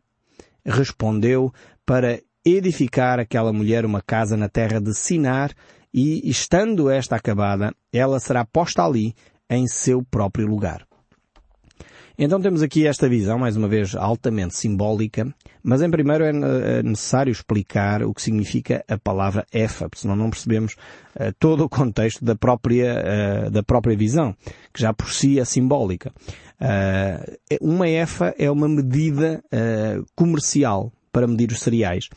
Respondeu, 0.63 1.51
para 1.85 2.21
edificar 2.45 3.19
aquela 3.19 3.51
mulher 3.51 3.85
uma 3.85 4.01
casa 4.01 4.37
na 4.37 4.47
terra 4.47 4.79
de 4.79 4.93
Sinar, 4.93 5.51
e 5.93 6.29
estando 6.29 6.89
esta 6.89 7.15
acabada, 7.15 7.73
ela 7.91 8.19
será 8.19 8.45
posta 8.45 8.83
ali, 8.83 9.15
em 9.49 9.67
seu 9.67 10.03
próprio 10.03 10.47
lugar. 10.47 10.86
Então 12.19 12.41
temos 12.41 12.63
aqui 12.63 12.87
esta 12.87 13.07
visão, 13.07 13.37
mais 13.37 13.55
uma 13.55 13.67
vez, 13.67 13.95
altamente 13.95 14.55
simbólica, 14.55 15.31
mas 15.61 15.83
em 15.83 15.91
primeiro 15.91 16.23
é, 16.23 16.29
é 16.79 16.83
necessário 16.83 17.29
explicar 17.29 18.01
o 18.01 18.11
que 18.11 18.23
significa 18.23 18.83
a 18.87 18.97
palavra 18.97 19.45
EFA, 19.53 19.87
senão 19.93 20.15
não 20.15 20.31
percebemos 20.31 20.73
uh, 21.15 21.31
todo 21.37 21.63
o 21.63 21.69
contexto 21.69 22.25
da 22.25 22.35
própria, 22.35 23.03
uh, 23.45 23.51
da 23.51 23.61
própria 23.61 23.95
visão, 23.95 24.35
que 24.73 24.81
já 24.81 24.91
por 24.91 25.11
si 25.11 25.39
é 25.39 25.45
simbólica. 25.45 26.11
Uh, 26.59 27.37
uma 27.61 27.87
EFA 27.87 28.33
é 28.39 28.49
uma 28.49 28.67
medida 28.67 29.43
comercial 30.15 30.91
para 31.11 31.27
medir 31.27 31.51
os 31.51 31.59
cereais. 31.59 32.09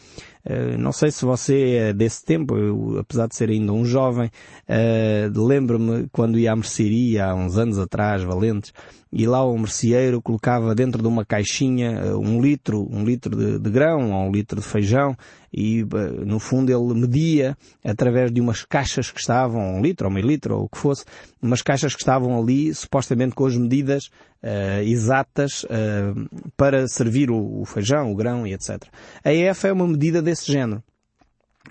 Uh, 0.44 0.78
não 0.78 0.92
sei 0.92 1.10
se 1.10 1.24
você 1.24 1.74
é 1.74 1.92
desse 1.92 2.24
tempo, 2.24 2.56
eu, 2.56 2.98
apesar 2.98 3.26
de 3.26 3.36
ser 3.36 3.50
ainda 3.50 3.72
um 3.72 3.84
jovem, 3.84 4.30
uh, 4.68 5.46
lembro-me 5.46 6.08
quando 6.10 6.38
ia 6.38 6.52
à 6.52 6.56
mercearia 6.56 7.26
há 7.26 7.34
uns 7.34 7.58
anos 7.58 7.78
atrás, 7.78 8.22
valentes, 8.22 8.72
e 9.12 9.26
lá 9.26 9.44
o 9.44 9.58
merceeiro 9.58 10.22
colocava 10.22 10.74
dentro 10.74 11.02
de 11.02 11.08
uma 11.08 11.24
caixinha 11.24 11.90
eh, 11.90 12.14
um 12.14 12.40
litro, 12.40 12.86
um 12.90 13.04
litro 13.04 13.36
de, 13.36 13.58
de 13.58 13.70
grão 13.70 14.12
ou 14.12 14.28
um 14.28 14.30
litro 14.30 14.60
de 14.60 14.66
feijão 14.66 15.16
e 15.52 15.80
eh, 15.80 16.24
no 16.24 16.38
fundo 16.38 16.70
ele 16.70 17.00
media 17.00 17.56
através 17.84 18.32
de 18.32 18.40
umas 18.40 18.64
caixas 18.64 19.10
que 19.10 19.20
estavam, 19.20 19.76
um 19.76 19.82
litro 19.82 20.06
ou 20.06 20.12
meio 20.12 20.26
litro 20.26 20.56
ou 20.56 20.64
o 20.64 20.68
que 20.68 20.78
fosse, 20.78 21.04
umas 21.42 21.62
caixas 21.62 21.94
que 21.94 22.02
estavam 22.02 22.40
ali 22.40 22.72
supostamente 22.74 23.34
com 23.34 23.46
as 23.46 23.56
medidas 23.56 24.10
uh, 24.42 24.82
exatas 24.82 25.64
uh, 25.64 26.48
para 26.56 26.86
servir 26.86 27.30
o, 27.30 27.60
o 27.60 27.64
feijão, 27.64 28.12
o 28.12 28.16
grão 28.16 28.46
e 28.46 28.52
etc. 28.52 28.82
A 29.24 29.32
EF 29.32 29.66
é 29.66 29.72
uma 29.72 29.86
medida 29.86 30.22
desse 30.22 30.50
género. 30.50 30.82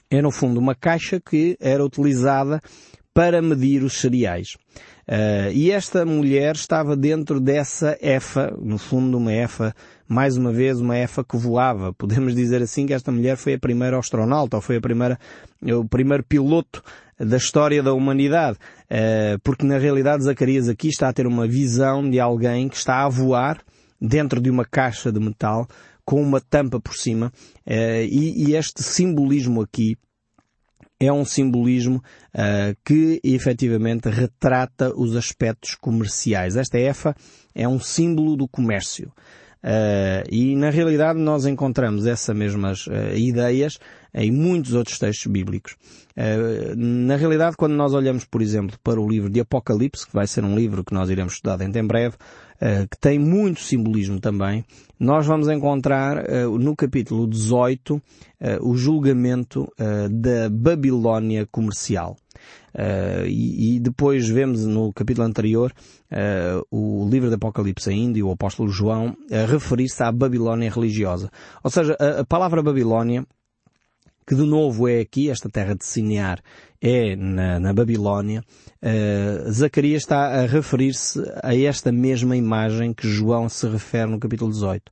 É 0.09 0.21
no 0.21 0.31
fundo 0.31 0.59
uma 0.59 0.75
caixa 0.75 1.19
que 1.19 1.57
era 1.59 1.83
utilizada 1.83 2.62
para 3.13 3.41
medir 3.41 3.83
os 3.83 4.00
cereais. 4.00 4.55
Uh, 5.07 5.51
e 5.53 5.71
esta 5.71 6.05
mulher 6.05 6.55
estava 6.55 6.95
dentro 6.95 7.39
dessa 7.39 7.98
EFA, 8.00 8.55
no 8.62 8.77
fundo 8.77 9.17
uma 9.17 9.33
EFA, 9.33 9.74
mais 10.10 10.36
uma 10.36 10.51
vez 10.51 10.82
uma 10.82 10.98
EFA 10.98 11.24
que 11.24 11.38
voava. 11.38 11.94
Podemos 11.94 12.34
dizer 12.36 12.62
assim 12.62 12.88
que 12.88 12.94
esta 12.94 13.12
mulher 13.12 13.38
foi 13.38 13.54
a 13.54 13.60
primeira 13.60 14.00
astronauta, 14.00 14.58
ou 14.58 14.62
foi 14.62 14.78
a 14.78 14.82
primeira, 14.82 15.20
o 15.62 15.88
primeiro 15.88 16.24
piloto 16.24 16.84
da 17.20 17.38
história 17.38 17.84
da 17.84 17.94
humanidade. 17.94 18.58
Uh, 18.86 19.39
porque 19.44 19.66
na 19.66 19.78
realidade 19.78 20.24
Zacarias 20.24 20.68
aqui 20.68 20.88
está 20.88 21.08
a 21.08 21.13
ter 21.13 21.28
uma 21.28 21.48
visão 21.48 22.10
de 22.10 22.20
alguém 22.20 22.68
que 22.68 22.75
está 22.75 23.04
a 23.06 23.10
voar 23.10 23.62
dentro 24.01 24.42
de 24.42 24.50
uma 24.50 24.66
caixa 24.66 25.12
de 25.12 25.20
metal 25.20 25.68
com 26.04 26.22
uma 26.24 26.42
tampa 26.42 26.80
por 26.80 26.96
cima, 26.96 27.32
e, 27.68 28.48
e 28.48 28.56
este 28.56 28.82
simbolismo 28.82 29.62
aqui 29.62 29.96
é 31.00 31.12
um 31.13 31.24
simbolismo 31.24 32.04
uh, 32.34 32.75
que 32.84 33.22
efetivamente 33.24 34.10
retrata 34.10 34.94
os 34.94 35.16
aspectos 35.16 35.75
comerciais. 35.75 36.58
Esta 36.58 36.78
EFA 36.78 37.16
é 37.56 37.68
um 37.68 37.80
símbolo 37.80 38.36
do 38.36 38.48
comércio. 38.48 39.12
Uh, 39.63 40.24
e 40.32 40.56
na 40.56 40.70
realidade 40.70 41.20
nós 41.20 41.46
encontramos 41.46 42.06
essas 42.06 42.34
mesmas 42.34 42.88
uh, 42.88 43.13
ideias 43.13 43.78
em 44.13 44.32
muitos 44.32 44.74
outros 44.74 44.98
textos 44.98 45.32
bíblicos. 45.32 45.75
Uh, 46.18 46.75
na 46.75 47.16
realidade, 47.16 47.56
quando 47.56 47.74
nós 47.74 47.94
olhamos, 47.94 48.25
por 48.25 48.42
exemplo, 48.42 48.78
para 48.84 49.00
o 49.00 49.08
livro 49.08 49.30
de 49.30 49.39
Apocalipse, 49.39 50.06
que 50.06 50.13
vai 50.13 50.28
ser 50.28 50.44
um 50.44 50.56
livro 50.56 50.84
que 50.84 50.94
nós 50.94 51.10
iremos 51.10 51.34
estudar 51.34 51.58
dentro 51.58 51.80
em 51.80 51.88
breve, 51.88 52.16
que 52.92 53.00
tem 53.00 53.18
muito 53.18 53.62
simbolismo 53.62 54.20
também, 54.20 54.66
nós 55.00 55.25
vamos 55.25 55.48
encontrar 55.48 56.25
no 56.60 56.75
capítulo 56.75 57.25
18 57.25 58.01
o 58.60 58.75
julgamento 58.75 59.66
da 60.12 60.50
Babilónia 60.50 61.48
comercial. 61.50 62.18
Uh, 62.74 63.25
e, 63.25 63.78
e, 63.78 63.80
depois 63.80 64.30
vemos 64.30 64.63
no 64.66 64.94
capítulo 64.94 65.25
anterior 65.25 65.74
uh, 66.12 66.63
o 66.70 67.10
livro 67.10 67.28
do 67.30 67.36
Apocalipse 67.36 67.89
ainda 67.89 68.20
e 68.20 68.24
o 68.24 68.32
apóstolo 68.32 68.70
João 68.70 69.18
a 69.32 69.51
referir-se 69.51 70.04
à 70.04 70.12
Babilónia 70.12 70.70
religiosa. 70.70 71.32
Ou 71.63 71.72
seja, 71.72 71.98
a, 72.00 72.22
a, 72.22 72.25
palavra 72.25 72.62
Babilónia, 72.62 73.25
que 74.29 74.36
de 74.36 74.45
novo 74.45 74.88
é 74.88 75.00
aqui, 75.00 75.31
esta 75.31 75.50
terra 75.50 75.74
de 75.74 75.83
Cinear, 75.83 76.39
é 76.79 77.15
na, 77.15 77.59
na 77.59 77.74
Babilónia, 77.74 78.43
uh, 78.79 79.51
Zacarias 79.51 80.03
está 80.03 80.27
a 80.27 80.45
referir-se 80.45 81.19
a 81.41 81.55
esta 81.55 81.91
mesma 81.91 82.38
imagem 82.38 82.93
que 82.93 83.09
João 83.09 83.50
se 83.50 83.67
refere 83.67 84.12
no 84.12 84.19
capítulo 84.19 84.51
18 84.51 84.91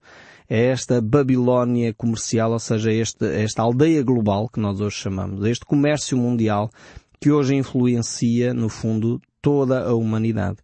é 0.50 0.68
esta 0.68 1.02
Babilónia 1.02 1.94
comercial, 1.94 2.54
ou 2.54 2.60
seja, 2.60 2.92
este, 2.92 3.26
esta 3.26 3.62
aldeia 3.62 4.02
global 4.02 4.48
que 4.48 4.60
nós 4.60 4.80
hoje 4.80 4.96
chamamos, 4.96 5.46
este 5.46 5.66
comércio 5.66 6.18
mundial 6.18 6.72
que 7.20 7.30
hoje 7.30 7.54
influencia, 7.54 8.54
no 8.54 8.70
fundo, 8.70 9.22
toda 9.42 9.84
a 9.84 9.94
humanidade. 9.94 10.58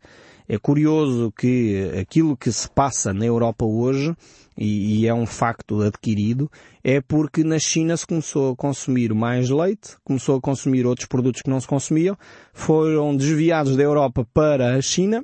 É 0.48 0.58
curioso 0.58 1.32
que 1.38 1.92
aquilo 2.00 2.36
que 2.36 2.52
se 2.52 2.70
passa 2.70 3.14
na 3.14 3.26
Europa 3.26 3.66
hoje, 3.66 4.16
e, 4.58 5.02
e, 5.02 5.08
é 5.08 5.14
um 5.14 5.26
facto 5.26 5.82
adquirido, 5.82 6.50
é 6.84 7.02
porque 7.02 7.44
na 7.44 7.58
China 7.58 7.98
se 7.98 8.06
começou 8.06 8.52
a 8.52 8.56
consumir 8.56 9.14
mais 9.14 9.50
leite, 9.50 9.96
começou 10.04 10.38
a 10.38 10.42
consumir 10.42 10.86
outros 10.86 11.08
produtos 11.08 11.42
que 11.42 11.50
não 11.50 11.60
se 11.60 11.68
consumiam, 11.68 12.18
foram 12.54 13.16
desviados 13.16 13.76
da 13.76 13.84
Europa 13.84 14.28
para 14.34 14.76
a 14.76 14.82
China, 14.82 15.24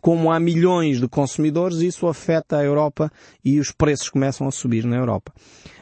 como 0.00 0.30
há 0.30 0.40
milhões 0.40 1.00
de 1.00 1.08
consumidores, 1.08 1.78
isso 1.78 2.06
afeta 2.06 2.56
a 2.56 2.64
Europa 2.64 3.10
e 3.44 3.60
os 3.60 3.70
preços 3.70 4.08
começam 4.08 4.46
a 4.46 4.50
subir 4.50 4.84
na 4.84 4.96
Europa. 4.96 5.32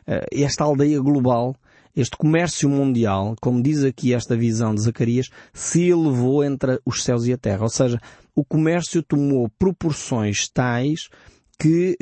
Eh, 0.06 0.26
esta 0.32 0.64
aldeia 0.64 1.00
global 1.00 1.54
este 1.96 2.16
comércio 2.16 2.68
mundial, 2.68 3.34
como 3.40 3.62
diz 3.62 3.82
aqui 3.82 4.14
esta 4.14 4.36
visão 4.36 4.74
de 4.74 4.80
Zacarias, 4.80 5.28
se 5.52 5.88
elevou 5.88 6.44
entre 6.44 6.80
os 6.84 7.02
céus 7.02 7.26
e 7.26 7.32
a 7.32 7.38
terra. 7.38 7.62
Ou 7.62 7.68
seja, 7.68 8.00
o 8.40 8.44
comércio 8.44 9.02
tomou 9.02 9.50
proporções 9.58 10.48
tais 10.48 11.10
que 11.58 11.94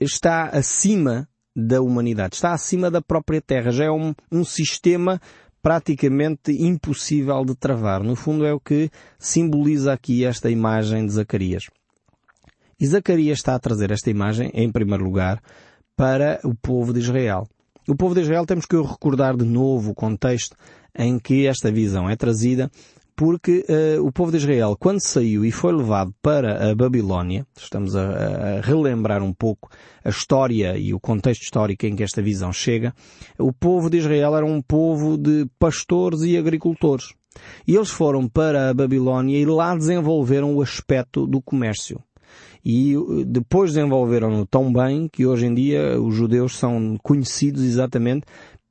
está 0.00 0.46
acima 0.46 1.28
da 1.54 1.80
humanidade, 1.80 2.34
está 2.34 2.52
acima 2.52 2.90
da 2.90 3.00
própria 3.00 3.40
terra. 3.40 3.70
Já 3.70 3.84
é 3.84 3.90
um, 3.92 4.12
um 4.32 4.44
sistema 4.44 5.20
praticamente 5.62 6.50
impossível 6.50 7.44
de 7.44 7.54
travar. 7.54 8.02
No 8.02 8.16
fundo 8.16 8.44
é 8.44 8.52
o 8.52 8.58
que 8.58 8.90
simboliza 9.20 9.92
aqui 9.92 10.24
esta 10.24 10.50
imagem 10.50 11.06
de 11.06 11.12
Zacarias. 11.12 11.66
E 12.80 12.86
Zacarias 12.88 13.38
está 13.38 13.54
a 13.54 13.60
trazer 13.60 13.92
esta 13.92 14.10
imagem, 14.10 14.50
em 14.52 14.72
primeiro 14.72 15.04
lugar, 15.04 15.40
para 15.96 16.40
o 16.42 16.56
povo 16.56 16.92
de 16.92 16.98
Israel. 16.98 17.46
O 17.88 17.94
povo 17.94 18.16
de 18.16 18.22
Israel 18.22 18.44
temos 18.44 18.66
que 18.66 18.74
recordar 18.74 19.36
de 19.36 19.44
novo 19.44 19.92
o 19.92 19.94
contexto 19.94 20.56
em 20.92 21.20
que 21.20 21.46
esta 21.46 21.70
visão 21.70 22.10
é 22.10 22.16
trazida, 22.16 22.68
porque 23.16 23.64
uh, 23.68 24.04
o 24.04 24.10
povo 24.10 24.30
de 24.30 24.38
Israel, 24.38 24.76
quando 24.78 25.00
saiu 25.00 25.44
e 25.44 25.52
foi 25.52 25.72
levado 25.72 26.12
para 26.20 26.70
a 26.70 26.74
Babilónia, 26.74 27.46
estamos 27.56 27.94
a, 27.94 28.02
a, 28.02 28.60
relembrar 28.60 29.22
um 29.22 29.32
pouco 29.32 29.70
a 30.04 30.08
história 30.08 30.76
e 30.76 30.92
o 30.92 31.00
contexto 31.00 31.42
histórico 31.42 31.86
em 31.86 31.94
que 31.94 32.02
esta 32.02 32.20
visão 32.20 32.52
chega, 32.52 32.92
o 33.38 33.52
povo 33.52 33.88
de 33.88 33.98
Israel 33.98 34.36
era 34.36 34.46
um 34.46 34.60
povo 34.60 35.16
de 35.16 35.46
pastores 35.58 36.22
e 36.22 36.36
agricultores. 36.36 37.14
E 37.66 37.74
eles 37.74 37.90
foram 37.90 38.28
para 38.28 38.70
a 38.70 38.74
Babilónia 38.74 39.38
e 39.38 39.44
lá 39.44 39.74
desenvolveram 39.74 40.54
o 40.54 40.62
aspecto 40.62 41.26
do 41.26 41.40
comércio 41.40 42.00
e 42.64 42.96
uh, 42.96 43.24
depois 43.24 43.74
desenvolveram-no 43.74 44.46
tão 44.46 44.72
bem 44.72 45.06
que 45.06 45.26
hoje 45.26 45.46
em 45.46 45.54
dia 45.54 46.00
os 46.00 46.14
judeus 46.14 46.56
são 46.56 46.96
conhecidos 47.02 47.62
exatamente 47.62 48.24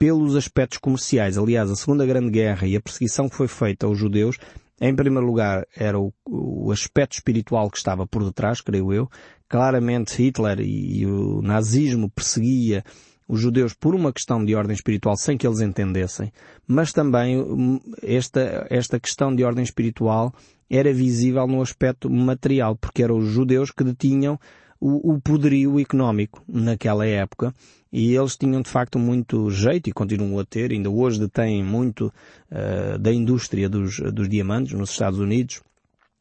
pelos 0.04 0.36
aspectos 0.36 0.80
comerciais. 0.80 1.38
Aliás, 1.38 1.72
a 1.72 1.78
Segunda 1.78 2.06
Grande 2.06 2.30
Guerra 2.30 2.68
e 2.68 2.76
a 2.76 2.82
perseguição 2.82 3.30
que 3.30 3.38
foi 3.38 3.48
feita 3.48 3.86
aos 3.86 3.98
judeus, 3.98 4.38
em 4.82 4.94
primeiro 4.94 5.26
lugar, 5.26 5.66
era 5.74 5.98
o, 5.98 6.14
o 6.28 6.74
aspecto 6.74 7.14
espiritual 7.14 7.72
que 7.72 7.78
estava 7.78 8.06
por 8.06 8.22
detrás, 8.22 8.60
creio 8.60 8.92
eu. 8.92 9.10
Claramente 9.48 10.22
Hitler 10.22 10.60
e, 10.60 11.00
e 11.00 11.06
o 11.06 11.42
nazismo 11.42 12.10
perseguia 12.10 12.84
os 13.30 13.40
judeus 13.40 13.74
por 13.74 13.96
uma 13.96 14.12
questão 14.12 14.44
de 14.44 14.54
ordem 14.54 14.76
espiritual 14.76 15.16
sem 15.16 15.38
que 15.38 15.48
eles 15.48 15.62
entendessem, 15.62 16.34
mas 16.68 16.92
também 16.92 17.40
hum, 17.40 17.80
esta, 18.02 18.68
esta 18.70 19.00
questão 19.00 19.34
de 19.34 19.46
ordem 19.46 19.64
espiritual 19.64 20.34
era 20.70 20.92
visível 20.92 21.48
no 21.48 21.62
aspecto 21.62 22.10
material, 22.10 22.76
porque 22.76 23.04
eram 23.04 23.20
os 23.20 23.30
judeus 23.30 23.72
que 23.72 23.86
detinham 23.86 24.38
o, 24.86 25.22
poderio 25.22 25.80
económico 25.80 26.44
naquela 26.48 27.06
época 27.06 27.54
e 27.92 28.16
eles 28.16 28.36
tinham 28.36 28.62
de 28.62 28.70
facto 28.70 29.00
muito 29.00 29.50
jeito 29.50 29.90
e 29.90 29.94
continuam 29.94 30.40
a 30.40 30.44
ter, 30.44 30.72
ainda 30.72 30.90
hoje 30.90 31.20
detêm 31.20 31.64
muito 31.64 32.12
uh, 32.52 32.98
da 33.00 33.14
indústria 33.14 33.70
dos, 33.70 34.00
dos 34.12 34.28
diamantes 34.28 34.74
nos 34.74 34.90
Estados 34.90 35.20
Unidos, 35.20 35.62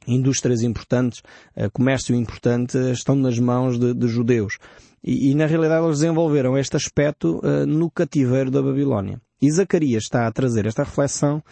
indústrias 0.07 0.63
importantes, 0.63 1.23
uh, 1.57 1.71
comércio 1.73 2.15
importante, 2.15 2.77
estão 2.93 3.17
nas 3.17 3.39
mãos 3.39 3.79
de, 3.79 3.95
de 3.95 4.07
judeus. 4.07 4.59
E, 5.03 5.31
e, 5.31 5.35
na 5.35 5.47
realidade 5.47 5.85
eles 5.85 5.99
desenvolveram 5.99 6.57
este 6.57 6.77
aspecto 6.77 7.41
uh, 7.43 7.67
no 7.67 7.91
cativeiro 7.91 8.51
da 8.51 8.63
Babilónia. 8.63 9.21
E 9.41 9.51
Zacarias 9.51 10.05
está 10.05 10.29
a 10.29 10.33
trazer 10.33 10.67
esta 10.67 10.85
reflexão 10.85 11.43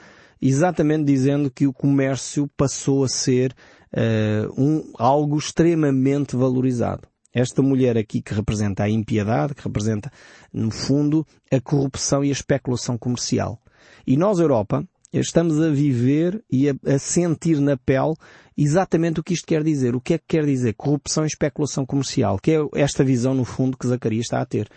exatamente 0.40 1.05
dizendo 1.05 1.50
que 1.50 1.67
o 1.67 1.73
comércio 1.73 2.49
passou 2.57 3.05
a 3.05 3.09
ser 3.09 3.55
uh, 3.94 4.61
um, 4.61 4.92
algo 4.99 5.38
extremamente 5.38 6.37
valorizado. 6.37 7.09
Esta 7.32 7.62
mulher 7.62 7.97
aqui 7.97 8.20
que 8.20 8.35
representa 8.35 8.85
a 8.85 8.90
impiedade, 8.90 9.54
que 9.54 9.62
representa, 9.62 10.11
no 10.52 10.70
fundo, 10.70 11.25
a 11.50 11.61
corrupção 11.61 12.25
e 12.25 12.28
a 12.28 12.32
especulação 12.32 12.99
comercial. 12.99 13.61
E 14.04 14.16
nós, 14.16 14.40
Europa, 14.40 14.85
estamos 15.12 15.61
a 15.61 15.68
viver 15.70 16.42
e 16.50 16.68
a, 16.68 16.75
a, 16.87 16.99
sentir 16.99 17.61
na 17.61 17.76
pele 17.76 18.14
exatamente 18.56 19.20
o 19.20 19.23
que 19.23 19.32
isto 19.32 19.47
quer 19.47 19.62
dizer. 19.62 19.94
O 19.94 20.00
que 20.00 20.14
é 20.14 20.18
que 20.18 20.25
quer 20.26 20.44
dizer? 20.44 20.75
Corrupção 20.75 21.25
e 21.25 21.28
especulação 21.28 21.87
comercial, 21.87 22.38
que 22.38 22.52
é 22.52 22.59
esta 22.75 23.04
visão, 23.04 23.32
no 23.32 23.44
fundo, 23.44 23.76
que 23.76 23.87
Zacarias 23.87 24.26
está 24.26 24.40
a 24.40 24.47
ter. 24.47 24.68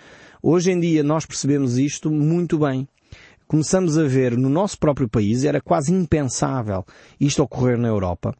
Hoje 0.42 0.72
em 0.72 0.80
dia 0.80 1.02
nós 1.02 1.26
percebemos 1.26 1.78
isto 1.78 2.12
muito 2.12 2.60
bem. 2.60 2.88
Começamos 3.48 3.98
a 3.98 4.04
ver 4.04 4.38
no 4.38 4.50
nosso 4.50 4.78
próprio 4.78 5.10
país, 5.10 5.44
era 5.44 5.62
quase 5.62 5.92
impensável 5.92 6.86
isto 7.20 7.42
ocorrer 7.42 7.78
na 7.78 7.88
Europa 7.88 8.36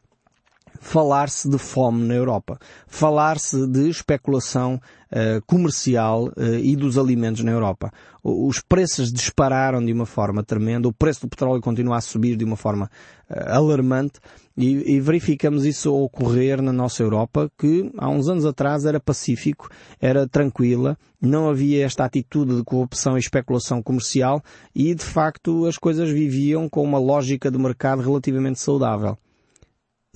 falar-se 0.84 1.48
de 1.48 1.56
fome 1.56 2.04
na 2.04 2.14
Europa, 2.14 2.58
falar-se 2.86 3.66
de 3.66 3.88
especulação 3.88 4.78
uh, 5.10 5.42
comercial 5.46 6.26
uh, 6.26 6.58
e 6.62 6.76
dos 6.76 6.98
alimentos 6.98 7.42
na 7.42 7.52
Europa. 7.52 7.90
Os 8.22 8.60
preços 8.60 9.10
dispararam 9.10 9.82
de 9.82 9.90
uma 9.94 10.04
forma 10.04 10.42
tremenda, 10.44 10.86
o 10.86 10.92
preço 10.92 11.22
do 11.22 11.28
petróleo 11.30 11.62
continua 11.62 11.96
a 11.96 12.02
subir 12.02 12.36
de 12.36 12.44
uma 12.44 12.54
forma 12.54 12.90
uh, 13.30 13.50
alarmante 13.50 14.20
e, 14.54 14.94
e, 14.94 15.00
verificamos 15.00 15.64
isso 15.64 15.90
ocorrer 15.90 16.60
na 16.60 16.72
nossa 16.72 17.02
Europa 17.02 17.50
que 17.58 17.90
há 17.96 18.08
uns 18.10 18.28
anos 18.28 18.44
atrás 18.44 18.84
era 18.84 19.00
pacífico, 19.00 19.70
era 19.98 20.28
tranquila, 20.28 20.98
não 21.18 21.48
havia 21.48 21.86
esta 21.86 22.04
atitude 22.04 22.56
de 22.56 22.62
corrupção 22.62 23.16
e 23.16 23.20
especulação 23.20 23.82
comercial 23.82 24.42
e 24.74 24.94
de 24.94 25.02
facto 25.02 25.64
as 25.64 25.78
coisas 25.78 26.10
viviam 26.10 26.68
com 26.68 26.82
uma 26.84 26.98
lógica 26.98 27.50
de 27.50 27.58
mercado 27.58 28.02
relativamente 28.02 28.60
saudável. 28.60 29.16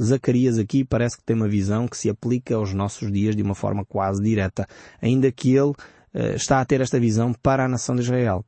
Zacarias 0.00 0.59
aqui 0.59 0.85
parece 0.85 1.17
que 1.17 1.25
tem 1.25 1.37
uma 1.37 1.49
visão 1.49 1.87
que 1.88 1.97
se 1.97 2.09
aplica 2.09 2.55
aos 2.55 2.73
nossos 2.73 3.11
dias 3.11 3.35
de 3.35 3.43
uma 3.43 3.55
forma 3.55 3.85
quase 3.85 4.23
direta, 4.23 4.67
ainda 5.00 5.31
que 5.33 5.50
ele 5.50 5.71
uh, 5.71 6.35
está 6.35 6.61
a 6.61 6.64
ter 6.64 6.81
esta 6.81 6.99
visão 6.99 7.33
para 7.33 7.64
a 7.64 7.69
nação 7.69 7.95
de 7.95 8.02
Israel. 8.02 8.45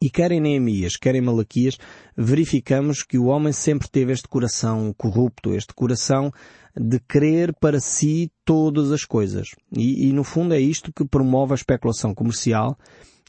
E 0.00 0.10
quer 0.10 0.30
em 0.30 0.40
Neemias, 0.40 0.96
quer 0.96 1.14
em 1.14 1.22
Malaquias, 1.22 1.78
verificamos 2.16 3.02
que 3.02 3.18
o 3.18 3.26
homem 3.26 3.52
sempre 3.52 3.88
teve 3.88 4.12
este 4.12 4.28
coração 4.28 4.94
corrupto, 4.96 5.54
este 5.54 5.72
coração 5.74 6.30
de 6.78 7.00
querer 7.00 7.54
para 7.54 7.80
si 7.80 8.30
todas 8.44 8.92
as 8.92 9.04
coisas. 9.04 9.48
E, 9.74 10.08
e 10.08 10.12
no 10.12 10.22
fundo 10.22 10.52
é 10.52 10.60
isto 10.60 10.92
que 10.92 11.04
promove 11.06 11.52
a 11.52 11.54
especulação 11.54 12.14
comercial, 12.14 12.78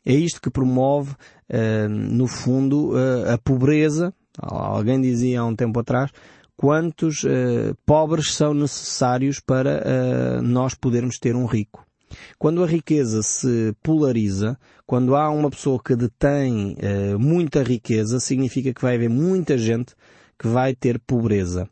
é 0.05 0.13
isto 0.13 0.41
que 0.41 0.49
promove, 0.49 1.13
uh, 1.13 1.89
no 1.89 2.27
fundo, 2.27 2.91
uh, 2.91 3.33
a 3.33 3.37
pobreza. 3.37 4.13
Alguém 4.37 5.01
dizia 5.01 5.39
há 5.39 5.45
um 5.45 5.55
tempo 5.55 5.79
atrás 5.79 6.11
quantos 6.57 7.23
uh, 7.23 7.77
pobres 7.85 8.33
são 8.33 8.53
necessários 8.53 9.39
para 9.39 9.79
uh, 9.79 10.41
nós 10.41 10.73
podermos 10.73 11.17
ter 11.19 11.35
um 11.35 11.45
rico. 11.45 11.87
Quando 12.37 12.63
a 12.63 12.67
riqueza 12.67 13.21
se 13.21 13.75
polariza, 13.81 14.57
quando 14.85 15.15
há 15.15 15.29
uma 15.29 15.49
pessoa 15.49 15.81
que 15.83 15.95
detém 15.95 16.75
uh, 16.75 17.19
muita 17.19 17.63
riqueza, 17.63 18.19
significa 18.19 18.73
que 18.73 18.81
vai 18.81 18.95
haver 18.95 19.09
muita 19.09 19.57
gente 19.57 19.93
que 20.39 20.47
vai 20.47 20.73
ter 20.73 20.99
pobreza. 20.99 21.69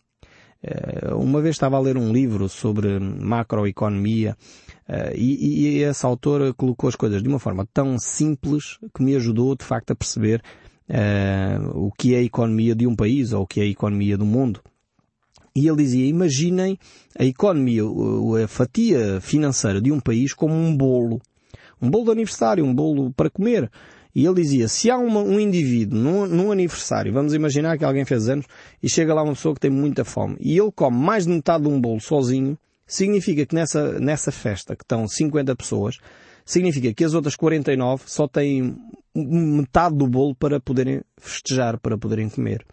Uh, 0.64 1.16
uma 1.18 1.42
vez 1.42 1.56
estava 1.56 1.78
a 1.78 1.80
ler 1.80 1.96
um 1.96 2.12
livro 2.12 2.50
sobre 2.50 3.00
macroeconomia 3.00 4.36
uh, 4.90 5.16
e, 5.16 5.78
e 5.78 5.84
essa 5.84 6.08
autora 6.08 6.54
colocou 6.54 6.88
as 6.90 6.96
coisas 6.96 7.22
de 7.22 7.30
uma 7.30 7.40
forma 7.40 7.68
tão 7.72 7.98
simples 8.00 8.80
que 8.94 9.04
me 9.04 9.16
ajudou 9.16 9.56
de 9.56 9.64
facto 9.64 9.92
a 9.92 9.96
perceber 9.96 10.42
o 11.74 11.92
que 11.92 12.14
é 12.14 12.20
a 12.20 12.22
economia 12.22 12.76
de 12.76 12.86
um 12.86 12.96
país 12.96 13.34
ou 13.34 13.42
o 13.42 13.48
que 13.48 13.60
é 13.60 13.64
a 13.64 13.68
economia 13.68 14.16
do 14.16 14.26
mundo. 14.26 14.62
E 15.56 15.68
ele 15.68 15.78
dizia, 15.78 16.06
imaginem 16.06 16.78
a 17.18 17.24
economia, 17.24 17.84
a 18.44 18.48
fatia 18.48 19.22
financeira 19.22 19.82
de 19.82 19.92
um 19.92 20.00
país 20.00 20.34
como 20.34 20.54
um 20.54 20.76
bolo. 20.76 21.22
Um 21.82 21.90
bolo 21.90 22.06
de 22.06 22.12
aniversário, 22.12 22.66
um 22.66 22.74
bolo 22.74 23.14
para 23.14 23.30
comer. 23.30 23.72
E 24.14 24.26
ele 24.26 24.42
dizia, 24.42 24.68
se 24.68 24.90
há 24.90 24.98
uma, 24.98 25.22
um 25.22 25.40
indivíduo 25.40 25.98
num, 25.98 26.26
num, 26.26 26.52
aniversário, 26.52 27.14
vamos 27.14 27.34
imaginar 27.34 27.78
que 27.78 27.84
alguém 27.84 28.06
fez 28.06 28.30
anos, 28.30 28.46
e 28.82 28.90
chega 28.90 29.14
lá 29.14 29.22
uma 29.22 29.34
pessoa 29.34 29.54
que 29.54 29.60
tem 29.60 29.70
muita 29.70 30.06
fome, 30.06 30.38
e 30.40 30.58
ele 30.58 30.72
come 30.74 30.98
mais 30.98 31.26
de 31.26 31.32
metade 31.32 31.66
de 31.66 31.70
um 31.70 31.82
bolo 31.82 32.00
sozinho, 32.00 32.58
significa 32.88 33.46
que 33.46 33.54
nessa, 33.54 34.00
nessa 34.00 34.32
festa, 34.32 34.74
que 34.74 34.84
estão 34.84 35.06
50 35.06 35.54
pessoas, 35.58 35.98
significa 36.46 36.94
que 36.94 37.04
as 37.04 37.14
outras 37.14 37.36
49 37.36 38.04
só 38.06 38.26
têm 38.26 38.78
metade 39.14 39.96
do 39.98 40.08
bolo 40.08 40.34
para 40.34 40.62
poderem 40.62 41.02
festejar, 41.18 41.78
para 41.78 41.98
poderem 41.98 42.30
comer. 42.30 42.66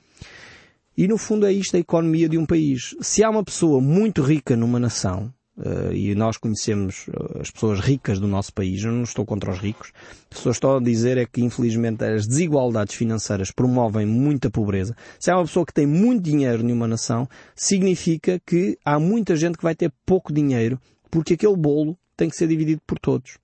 E 0.97 1.09
no 1.09 1.17
fundo 1.17 1.47
é 1.47 1.53
isto 1.53 1.77
a 1.77 1.81
economia 1.81 2.29
de 2.29 2.37
um 2.37 2.47
país. 2.47 2.95
Se 3.01 3.25
há 3.25 3.31
uma 3.31 3.45
pessoa 3.45 3.81
muito 3.81 4.23
rica 4.23 4.57
numa 4.57 4.79
nação, 4.79 5.33
Uh, 5.55 5.93
e 5.93 6.15
nós 6.15 6.39
conhecemos 6.39 7.05
eh, 7.11 7.41
as 7.43 7.51
pessoas 7.51 7.79
ricas 7.79 8.19
do 8.19 8.27
nosso 8.27 8.55
país, 8.55 8.83
eu 8.83 8.91
não 8.91 9.03
estou 9.03 9.23
contra 9.27 9.51
os 9.51 9.59
ricos, 9.59 9.93
só 10.31 10.51
estou 10.51 10.79
a 10.79 10.81
dizer 10.81 11.19
é 11.19 11.27
que 11.27 11.43
infelizmente 11.43 12.03
as 12.03 12.27
desigualdades 12.27 12.95
financeiras 12.95 13.51
promovem 13.51 14.07
muita 14.07 14.51
pobreza. 14.51 14.97
Se 15.21 15.31
há 15.31 15.37
uma 15.37 15.45
pessoa 15.45 15.67
que 15.67 15.75
tem 15.75 15.87
muito 15.87 16.23
dinheiro 16.23 16.63
numa 16.63 16.89
nação, 16.89 17.29
significa 17.55 18.41
que 18.47 18.79
há 18.83 18.99
muita 18.99 19.37
gente 19.37 19.59
que 19.59 19.63
vai 19.63 19.75
ter 19.75 19.93
pouco 20.07 20.33
dinheiro, 20.33 20.81
porque 21.11 21.35
aquele 21.35 21.57
bolo 21.57 21.99
tem 22.17 22.31
que 22.31 22.37
ser 22.37 22.49
dividido 22.49 22.81
por 22.87 22.99
todos. 22.99 23.37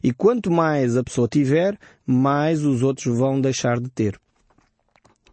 E 0.00 0.12
quanto 0.12 0.52
mais 0.52 0.96
a 0.96 1.02
pessoa 1.02 1.26
tiver, 1.26 1.76
mais 2.06 2.64
os 2.64 2.84
outros 2.84 3.06
vão 3.06 3.40
deixar 3.40 3.80
de 3.80 3.90
ter. 3.90 4.20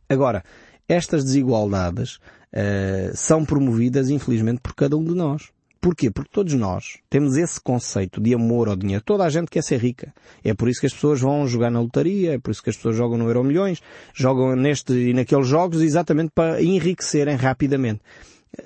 Agora, 0.10 0.44
estas 0.88 1.24
desigualdades 1.24 2.16
uh, 2.16 3.16
são 3.16 3.46
promovidas, 3.46 4.10
infelizmente, 4.10 4.62
por 4.62 4.76
cada 4.76 4.98
um 4.98 5.04
de 5.04 5.14
nós. 5.14 5.50
Porquê? 5.84 6.10
Porque 6.10 6.32
todos 6.32 6.54
nós 6.54 7.00
temos 7.10 7.36
esse 7.36 7.60
conceito 7.60 8.22
de 8.22 8.34
amor 8.34 8.70
ao 8.70 8.76
dinheiro. 8.76 9.04
Toda 9.04 9.26
a 9.26 9.30
gente 9.30 9.50
quer 9.50 9.62
ser 9.62 9.82
rica. 9.82 10.14
É 10.42 10.54
por 10.54 10.70
isso 10.70 10.80
que 10.80 10.86
as 10.86 10.94
pessoas 10.94 11.20
vão 11.20 11.46
jogar 11.46 11.70
na 11.70 11.82
lotaria, 11.82 12.36
é 12.36 12.40
por 12.40 12.52
isso 12.52 12.64
que 12.64 12.70
as 12.70 12.78
pessoas 12.78 12.96
jogam 12.96 13.18
no 13.18 13.28
Euro 13.28 13.44
Milhões, 13.44 13.82
jogam 14.14 14.56
neste 14.56 14.94
e 14.94 15.14
naqueles 15.14 15.46
jogos 15.46 15.82
exatamente 15.82 16.32
para 16.34 16.64
enriquecerem 16.64 17.36
rapidamente. 17.36 18.00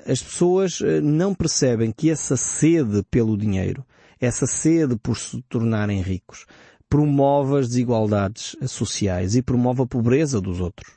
As 0.05 0.21
pessoas 0.21 0.79
eh, 0.79 1.01
não 1.01 1.33
percebem 1.33 1.91
que 1.91 2.11
essa 2.11 2.37
sede 2.37 3.01
pelo 3.09 3.35
dinheiro, 3.35 3.83
essa 4.21 4.45
sede 4.45 4.95
por 4.95 5.17
se 5.17 5.41
tornarem 5.49 6.01
ricos, 6.01 6.45
promove 6.87 7.57
as 7.57 7.67
desigualdades 7.67 8.55
sociais 8.67 9.35
e 9.35 9.41
promove 9.41 9.81
a 9.81 9.87
pobreza 9.87 10.39
dos 10.39 10.59
outros. 10.59 10.96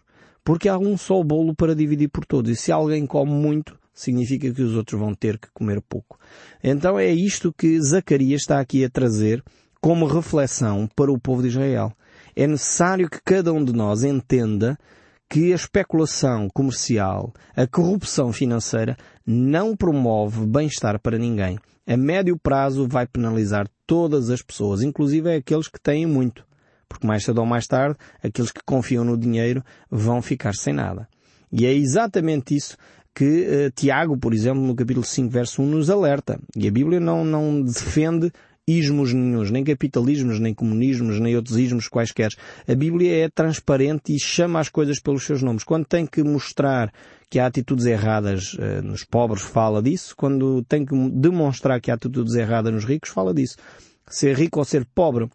Porque 0.51 0.69
há 0.69 0.77
um 0.77 0.97
só 0.97 1.23
bolo 1.23 1.55
para 1.55 1.77
dividir 1.77 2.09
por 2.09 2.27
todos. 2.27 2.51
E 2.51 2.57
se 2.57 2.73
alguém 2.73 3.07
come 3.07 3.31
muito, 3.31 3.79
significa 3.95 4.53
que 4.53 4.63
os 4.63 4.75
outros 4.75 4.99
vão 4.99 5.15
ter 5.15 5.39
que 5.39 5.47
comer 5.55 5.81
pouco. 5.81 6.19
Então 6.61 6.99
é 6.99 7.09
isto 7.09 7.55
que 7.57 7.81
Zacarias 7.81 8.41
está 8.41 8.59
aqui 8.59 8.85
a 8.85 8.91
trazer 8.91 9.45
como 9.81 10.09
reflexão 10.09 10.89
para 10.97 11.13
o 11.13 11.21
povo 11.21 11.41
de 11.41 11.51
Israel. 11.51 11.93
É 12.35 12.49
necessário 12.49 13.09
que 13.09 13.21
cada 13.25 13.53
um 13.53 13.65
de 13.65 13.73
nós 13.73 14.03
entenda 14.03 14.77
que 15.29 15.53
a 15.53 15.55
especulação 15.55 16.49
comercial, 16.53 17.33
a 17.55 17.65
corrupção 17.65 18.33
financeira 18.33 18.97
não 19.25 19.77
promove 19.77 20.45
bem-estar 20.49 20.99
para 20.99 21.17
ninguém. 21.17 21.61
A 21.87 21.97
médio 21.97 22.37
prazo 22.37 22.89
vai 22.89 23.07
penalizar 23.07 23.69
todas 23.87 24.31
as 24.31 24.43
pessoas, 24.43 24.83
inclusive 24.83 25.33
aqueles 25.33 25.69
que 25.69 25.81
têm 25.81 26.07
muito 26.07 26.45
porque 26.91 27.07
mais 27.07 27.25
cedo 27.25 27.39
ou 27.39 27.47
mais 27.47 27.67
tarde, 27.67 27.97
aqueles 28.23 28.51
que 28.51 28.61
confiam 28.67 29.05
no 29.05 29.17
dinheiro 29.17 29.65
vão 29.89 30.21
ficar 30.21 30.55
sem 30.55 30.75
nada. 30.75 31.09
E 31.53 31.65
é 31.65 31.73
exatamente 31.73 32.55
isso 32.55 32.77
que 33.15 33.25
uh, 33.25 33.71
Tiago, 33.75 34.19
por 34.19 34.35
exemplo, 34.35 34.61
no 34.61 34.75
capítulo 34.75 35.07
5, 35.07 35.31
verso 35.31 35.63
1, 35.63 35.67
nos 35.67 35.89
alerta. 35.89 36.39
E 36.57 36.67
a 36.67 36.71
Bíblia 36.71 37.01
não, 37.01 37.25
não 37.25 37.63
defende 37.63 38.31
ismos 38.67 39.13
nenhums, 39.13 39.51
nem 39.51 39.65
capitalismos, 39.65 40.39
nem 40.39 40.55
comunismos, 40.55 41.19
nem 41.19 41.35
outros 41.35 41.57
ismos 41.57 41.89
quaisquer. 41.89 42.31
A 42.69 42.75
Bíblia 42.75 43.25
é 43.25 43.29
transparente 43.29 44.15
e 44.15 44.21
chama 44.21 44.61
as 44.61 44.69
coisas 44.69 45.01
pelos 45.01 45.25
seus 45.25 45.43
nomes. 45.43 45.65
Quando 45.65 45.87
tem 45.87 46.07
que 46.07 46.23
mostrar 46.23 46.93
que 47.29 47.39
há 47.39 47.47
atitudes 47.47 47.87
erradas 47.87 48.55
uh, 48.55 48.83
nos 48.83 49.05
pobres, 49.05 49.43
fala 49.43 49.83
disso. 49.83 50.15
Quando 50.17 50.63
tem 50.65 50.85
que 50.85 50.95
demonstrar 51.11 51.81
que 51.81 51.91
há 51.91 51.95
atitudes 51.95 52.35
erradas 52.35 52.73
nos 52.73 52.85
ricos, 52.85 53.11
fala 53.11 53.33
disso. 53.33 53.57
Ser 54.09 54.37
rico 54.37 54.59
ou 54.59 54.65
ser 54.65 54.85
pobre 54.85 55.29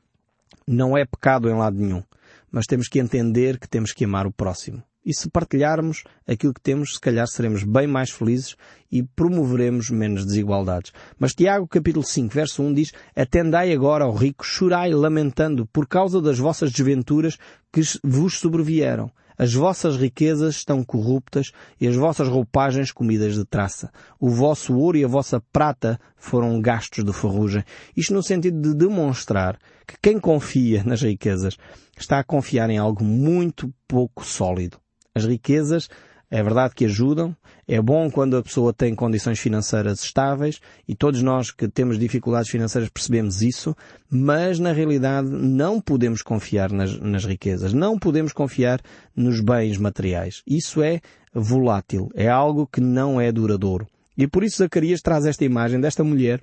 não 0.68 0.98
é 0.98 1.06
pecado 1.06 1.50
em 1.50 1.54
lado 1.54 1.78
nenhum, 1.78 2.04
mas 2.52 2.66
temos 2.66 2.88
que 2.88 3.00
entender 3.00 3.60
que 3.60 3.70
temos 3.70 3.94
que 3.94 4.06
amar 4.06 4.26
o 4.26 4.32
próximo. 4.32 4.84
E 5.06 5.14
se 5.14 5.30
partilharmos 5.30 6.04
aquilo 6.28 6.54
que 6.54 6.62
temos, 6.62 6.96
se 6.96 7.00
calhar 7.00 7.28
seremos 7.28 7.64
bem 7.64 7.86
mais 7.86 8.10
felizes 8.10 8.56
e 8.92 9.04
promoveremos 9.04 9.92
menos 9.92 10.26
desigualdades. 10.26 10.92
Mas 11.20 11.36
Tiago 11.36 11.68
capítulo 11.68 12.04
5 12.04 12.34
verso 12.34 12.64
1 12.64 12.74
diz 12.74 12.92
Atendai 13.16 13.72
agora 13.72 14.06
ao 14.06 14.14
rico, 14.14 14.44
chorai 14.44 14.92
lamentando 14.92 15.68
por 15.68 15.88
causa 15.88 16.20
das 16.20 16.40
vossas 16.40 16.72
desventuras 16.72 17.38
que 17.72 17.82
vos 18.04 18.40
sobrevieram 18.40 19.12
as 19.38 19.54
vossas 19.54 19.98
riquezas 19.98 20.56
estão 20.56 20.84
corruptas 20.84 21.52
e 21.80 21.88
as 21.88 21.96
vossas 21.96 22.28
roupagens 22.28 22.92
comidas 22.92 23.36
de 23.36 23.46
traça. 23.46 23.92
O 24.20 24.30
vosso 24.30 24.76
ouro 24.76 24.98
e 24.98 25.04
a 25.04 25.08
vossa 25.08 25.42
prata 25.52 26.00
foram 26.16 26.60
gastos 26.62 27.04
de 27.04 27.14
ferrugem. 27.14 27.64
Isto 27.96 28.14
no 28.14 28.24
sentido 28.24 28.62
de 28.62 28.74
demonstrar 28.74 29.58
que 29.86 29.96
quem 30.02 30.20
confia 30.20 30.84
nas 30.84 31.02
riquezas 31.02 31.58
está 31.98 32.20
a 32.20 32.24
confiar 32.24 32.70
em 32.70 32.78
algo 32.78 33.04
muito 33.04 33.74
pouco 33.88 34.26
sólido. 34.26 34.78
As 35.14 35.26
riquezas 35.26 35.90
é 36.36 36.44
verdade 36.44 36.76
que 36.76 36.84
ajudam, 36.84 37.34
é 37.66 37.82
bom 37.82 38.12
quando 38.12 38.36
a 38.36 38.44
pessoa 38.44 38.74
tem 38.74 38.94
condições 38.94 39.40
financeiras 39.40 40.04
estáveis 40.04 40.60
e 40.86 40.94
todos 40.94 41.22
nós 41.22 41.50
que 41.50 41.66
temos 41.66 41.98
dificuldades 41.98 42.50
financeiras 42.50 42.90
percebemos 42.90 43.42
isso, 43.42 43.74
mas 44.10 44.60
na 44.60 44.74
realidade 44.74 45.30
não 45.30 45.80
podemos 45.80 46.22
confiar 46.22 46.74
nas, 46.74 47.00
nas 47.00 47.24
riquezas, 47.24 47.72
não 47.72 47.98
podemos 47.98 48.34
confiar 48.34 48.82
nos 49.16 49.40
bens 49.40 49.78
materiais. 49.78 50.44
Isso 50.46 50.84
é 50.84 51.00
volátil, 51.34 52.12
é 52.14 52.28
algo 52.28 52.68
que 52.68 52.82
não 52.82 53.20
é 53.20 53.32
duradouro. 53.32 53.88
E 54.18 54.28
por 54.28 54.44
isso 54.44 54.58
Zacarias 54.58 55.02
traz 55.02 55.26
esta 55.26 55.46
imagem 55.46 55.80
desta 55.80 56.04
mulher 56.04 56.42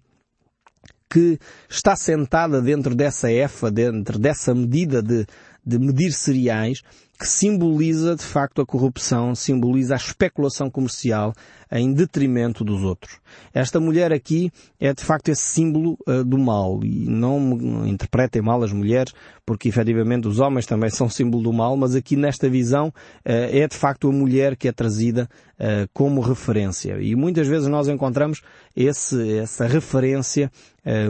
que 1.10 1.38
está 1.68 1.94
sentada 1.94 2.62
dentro 2.62 2.94
dessa 2.94 3.30
EFA, 3.30 3.70
dentro 3.70 4.18
dessa 4.18 4.54
medida 4.54 5.02
de, 5.02 5.26
de 5.64 5.78
medir 5.78 6.12
cereais, 6.12 6.82
que 7.22 7.28
simboliza 7.28 8.16
de 8.16 8.24
facto 8.24 8.60
a 8.60 8.66
corrupção, 8.66 9.32
simboliza 9.32 9.94
a 9.94 9.96
especulação 9.96 10.68
comercial 10.68 11.32
em 11.70 11.94
detrimento 11.94 12.64
dos 12.64 12.82
outros. 12.82 13.20
Esta 13.54 13.78
mulher 13.78 14.12
aqui 14.12 14.50
é 14.80 14.92
de 14.92 15.04
facto 15.04 15.28
esse 15.28 15.42
símbolo 15.42 15.96
uh, 16.04 16.24
do 16.24 16.36
mal 16.36 16.80
e 16.82 17.08
não 17.08 17.86
interpretem 17.86 18.42
mal 18.42 18.60
as 18.64 18.72
mulheres, 18.72 19.14
porque 19.46 19.68
efetivamente 19.68 20.26
os 20.26 20.40
homens 20.40 20.66
também 20.66 20.90
são 20.90 21.08
símbolo 21.08 21.44
do 21.44 21.52
mal, 21.52 21.76
mas 21.76 21.94
aqui 21.94 22.16
nesta 22.16 22.50
visão 22.50 22.88
uh, 22.88 22.92
é 23.24 23.68
de 23.68 23.76
facto 23.76 24.08
a 24.08 24.12
mulher 24.12 24.56
que 24.56 24.66
é 24.66 24.72
trazida 24.72 25.28
uh, 25.60 25.88
como 25.94 26.20
referência. 26.20 27.00
E 27.00 27.14
muitas 27.14 27.46
vezes 27.46 27.68
nós 27.68 27.86
encontramos 27.86 28.42
esse, 28.74 29.38
essa 29.38 29.64
referência 29.64 30.50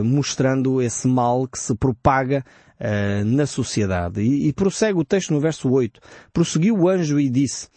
mostrando 0.05 0.79
esse 0.83 1.07
mal 1.07 1.47
que 1.47 1.57
se 1.57 1.75
propaga 1.75 2.45
uh, 2.79 3.25
na 3.25 3.45
sociedade. 3.45 4.21
E, 4.21 4.47
e 4.47 4.53
prossegue 4.53 4.99
o 4.99 5.05
texto 5.05 5.33
no 5.33 5.39
verso 5.39 5.69
8. 5.69 5.99
Prosseguiu 6.31 6.75
o 6.75 6.89
anjo 6.89 7.19
e 7.19 7.29
disse, 7.29 7.67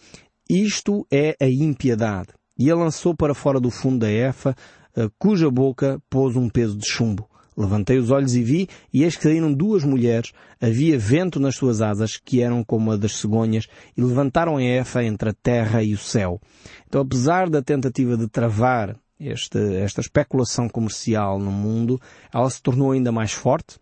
isto 0.49 1.05
é 1.11 1.35
a 1.41 1.47
impiedade. 1.47 2.29
E 2.57 2.69
ele 2.69 2.79
lançou 2.79 3.15
para 3.15 3.33
fora 3.33 3.59
do 3.59 3.69
fundo 3.69 3.99
da 3.99 4.11
efa, 4.11 4.55
uh, 4.95 5.11
cuja 5.17 5.49
boca 5.49 6.01
pôs 6.09 6.35
um 6.35 6.49
peso 6.49 6.77
de 6.77 6.87
chumbo. 6.87 7.29
Levantei 7.57 7.97
os 7.97 8.11
olhos 8.11 8.35
e 8.35 8.43
vi, 8.43 8.69
e 8.93 9.03
eis 9.03 9.15
que 9.15 9.23
saíram 9.23 9.51
duas 9.51 9.83
mulheres, 9.83 10.31
havia 10.61 10.97
vento 10.99 11.39
nas 11.39 11.55
suas 11.55 11.81
asas, 11.81 12.15
que 12.15 12.39
eram 12.39 12.63
como 12.63 12.91
a 12.91 12.97
das 12.97 13.17
cegonhas, 13.17 13.65
e 13.97 14.01
levantaram 14.01 14.57
a 14.57 14.63
efa 14.63 15.03
entre 15.03 15.29
a 15.29 15.33
terra 15.33 15.81
e 15.81 15.91
o 15.91 15.97
céu. 15.97 16.39
Então, 16.87 17.01
apesar 17.01 17.49
da 17.49 17.59
tentativa 17.59 18.15
de 18.15 18.27
travar 18.27 18.95
esta, 19.19 19.59
esta 19.59 20.01
especulação 20.01 20.69
comercial 20.69 21.39
no 21.39 21.51
mundo, 21.51 21.99
ela 22.31 22.47
se 22.47 22.61
tornou 22.61 22.91
ainda 22.91 23.11
mais 23.11 23.31
forte, 23.31 23.79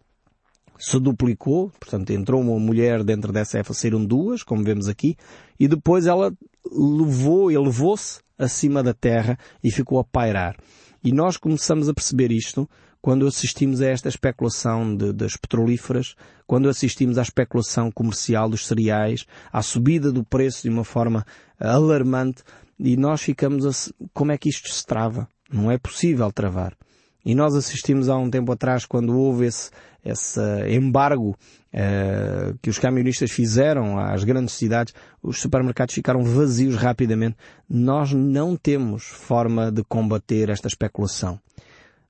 se 0.77 0.99
duplicou, 0.99 1.71
portanto 1.79 2.11
entrou 2.11 2.41
uma 2.41 2.59
mulher 2.59 3.03
dentro 3.03 3.31
dessa 3.31 3.59
EFA, 3.59 3.73
saíram 3.73 4.05
duas, 4.05 4.43
como 4.43 4.63
vemos 4.63 4.88
aqui, 4.88 5.15
e 5.59 5.67
depois 5.67 6.05
ela 6.05 6.33
levou, 6.71 7.51
elevou-se 7.51 8.19
acima 8.38 8.83
da 8.83 8.93
terra 8.93 9.38
e 9.63 9.71
ficou 9.71 9.99
a 9.99 10.03
pairar. 10.03 10.55
E 11.03 11.11
nós 11.11 11.38
começamos 11.38 11.88
a 11.88 11.93
perceber 11.93 12.31
isto 12.31 12.67
quando 13.01 13.27
assistimos 13.27 13.81
a 13.81 13.88
esta 13.88 14.09
especulação 14.09 14.95
de, 14.97 15.13
das 15.13 15.38
petrolíferas, 15.38 16.15
quando 16.47 16.67
assistimos 16.67 17.19
à 17.19 17.21
especulação 17.21 17.91
comercial 17.91 18.49
dos 18.49 18.65
cereais, 18.65 19.27
à 19.53 19.61
subida 19.61 20.11
do 20.11 20.23
preço 20.23 20.63
de 20.63 20.69
uma 20.69 20.83
forma 20.83 21.23
alarmante, 21.59 22.41
e 22.79 22.97
nós 22.97 23.21
ficamos 23.21 23.65
a, 23.65 23.93
como 24.11 24.31
é 24.31 24.38
que 24.39 24.49
isto 24.49 24.69
se 24.69 24.83
trava? 24.83 25.27
Não 25.51 25.69
é 25.69 25.77
possível 25.77 26.31
travar. 26.31 26.75
E 27.23 27.35
nós 27.35 27.55
assistimos 27.55 28.09
há 28.09 28.17
um 28.17 28.29
tempo 28.29 28.51
atrás, 28.51 28.85
quando 28.85 29.15
houve 29.17 29.45
esse, 29.45 29.69
esse 30.05 30.39
embargo 30.69 31.31
uh, 31.73 32.57
que 32.61 32.69
os 32.69 32.77
camionistas 32.77 33.31
fizeram 33.31 33.97
às 33.97 34.23
grandes 34.23 34.53
cidades, 34.53 34.93
os 35.21 35.39
supermercados 35.39 35.95
ficaram 35.95 36.23
vazios 36.23 36.75
rapidamente. 36.75 37.35
Nós 37.67 38.13
não 38.13 38.55
temos 38.55 39.03
forma 39.03 39.71
de 39.71 39.83
combater 39.83 40.49
esta 40.49 40.67
especulação. 40.67 41.39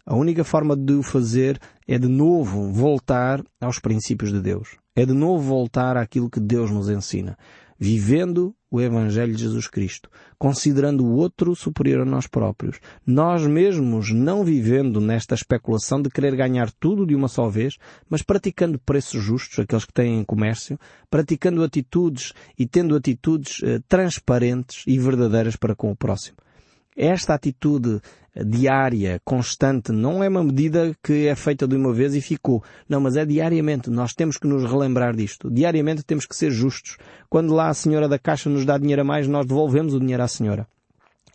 A 0.05 0.15
única 0.15 0.43
forma 0.43 0.75
de 0.75 0.93
o 0.93 1.01
fazer 1.01 1.58
é 1.88 1.97
de 1.97 2.08
novo 2.08 2.71
voltar 2.71 3.41
aos 3.60 3.79
princípios 3.79 4.31
de 4.31 4.41
Deus. 4.41 4.77
É 4.95 5.05
de 5.05 5.13
novo 5.13 5.41
voltar 5.41 5.97
àquilo 5.97 6.29
que 6.29 6.39
Deus 6.39 6.69
nos 6.69 6.89
ensina 6.89 7.38
vivendo 7.79 8.55
o 8.75 8.81
Evangelho 8.81 9.33
de 9.33 9.43
Jesus 9.43 9.67
Cristo, 9.67 10.09
considerando 10.38 11.05
o 11.05 11.15
outro 11.15 11.55
superior 11.55 12.01
a 12.01 12.05
nós 12.05 12.27
próprios, 12.27 12.79
nós 13.05 13.47
mesmos 13.47 14.11
não 14.11 14.43
vivendo 14.43 14.99
nesta 14.99 15.33
especulação 15.33 16.01
de 16.01 16.09
querer 16.09 16.35
ganhar 16.35 16.69
tudo 16.71 17.05
de 17.05 17.15
uma 17.15 17.27
só 17.27 17.47
vez, 17.47 17.77
mas 18.09 18.21
praticando 18.21 18.77
preços 18.77 19.23
justos, 19.23 19.59
aqueles 19.59 19.85
que 19.85 19.93
têm 19.93 20.23
comércio, 20.23 20.77
praticando 21.09 21.63
atitudes 21.63 22.33
e 22.59 22.67
tendo 22.67 22.95
atitudes 22.95 23.61
eh, 23.63 23.79
transparentes 23.88 24.83
e 24.85 24.99
verdadeiras 24.99 25.55
para 25.55 25.75
com 25.75 25.89
o 25.89 25.95
próximo. 25.95 26.44
Esta 26.95 27.34
atitude 27.34 27.99
diária, 28.43 29.21
constante, 29.23 29.91
não 29.91 30.23
é 30.23 30.27
uma 30.27 30.43
medida 30.43 30.95
que 31.03 31.27
é 31.27 31.36
feita 31.36 31.67
de 31.67 31.75
uma 31.75 31.93
vez 31.93 32.15
e 32.15 32.21
ficou. 32.21 32.63
Não, 32.88 32.99
mas 32.99 33.15
é 33.15 33.25
diariamente. 33.25 33.89
Nós 33.89 34.13
temos 34.13 34.38
que 34.38 34.47
nos 34.47 34.69
relembrar 34.69 35.15
disto. 35.15 35.49
Diariamente 35.49 36.03
temos 36.03 36.25
que 36.25 36.36
ser 36.36 36.51
justos. 36.51 36.97
Quando 37.29 37.53
lá 37.53 37.69
a 37.69 37.73
senhora 37.73 38.08
da 38.08 38.19
caixa 38.19 38.49
nos 38.49 38.65
dá 38.65 38.77
dinheiro 38.77 39.01
a 39.01 39.05
mais, 39.05 39.27
nós 39.27 39.45
devolvemos 39.45 39.93
o 39.93 39.99
dinheiro 39.99 40.23
à 40.23 40.27
senhora. 40.27 40.67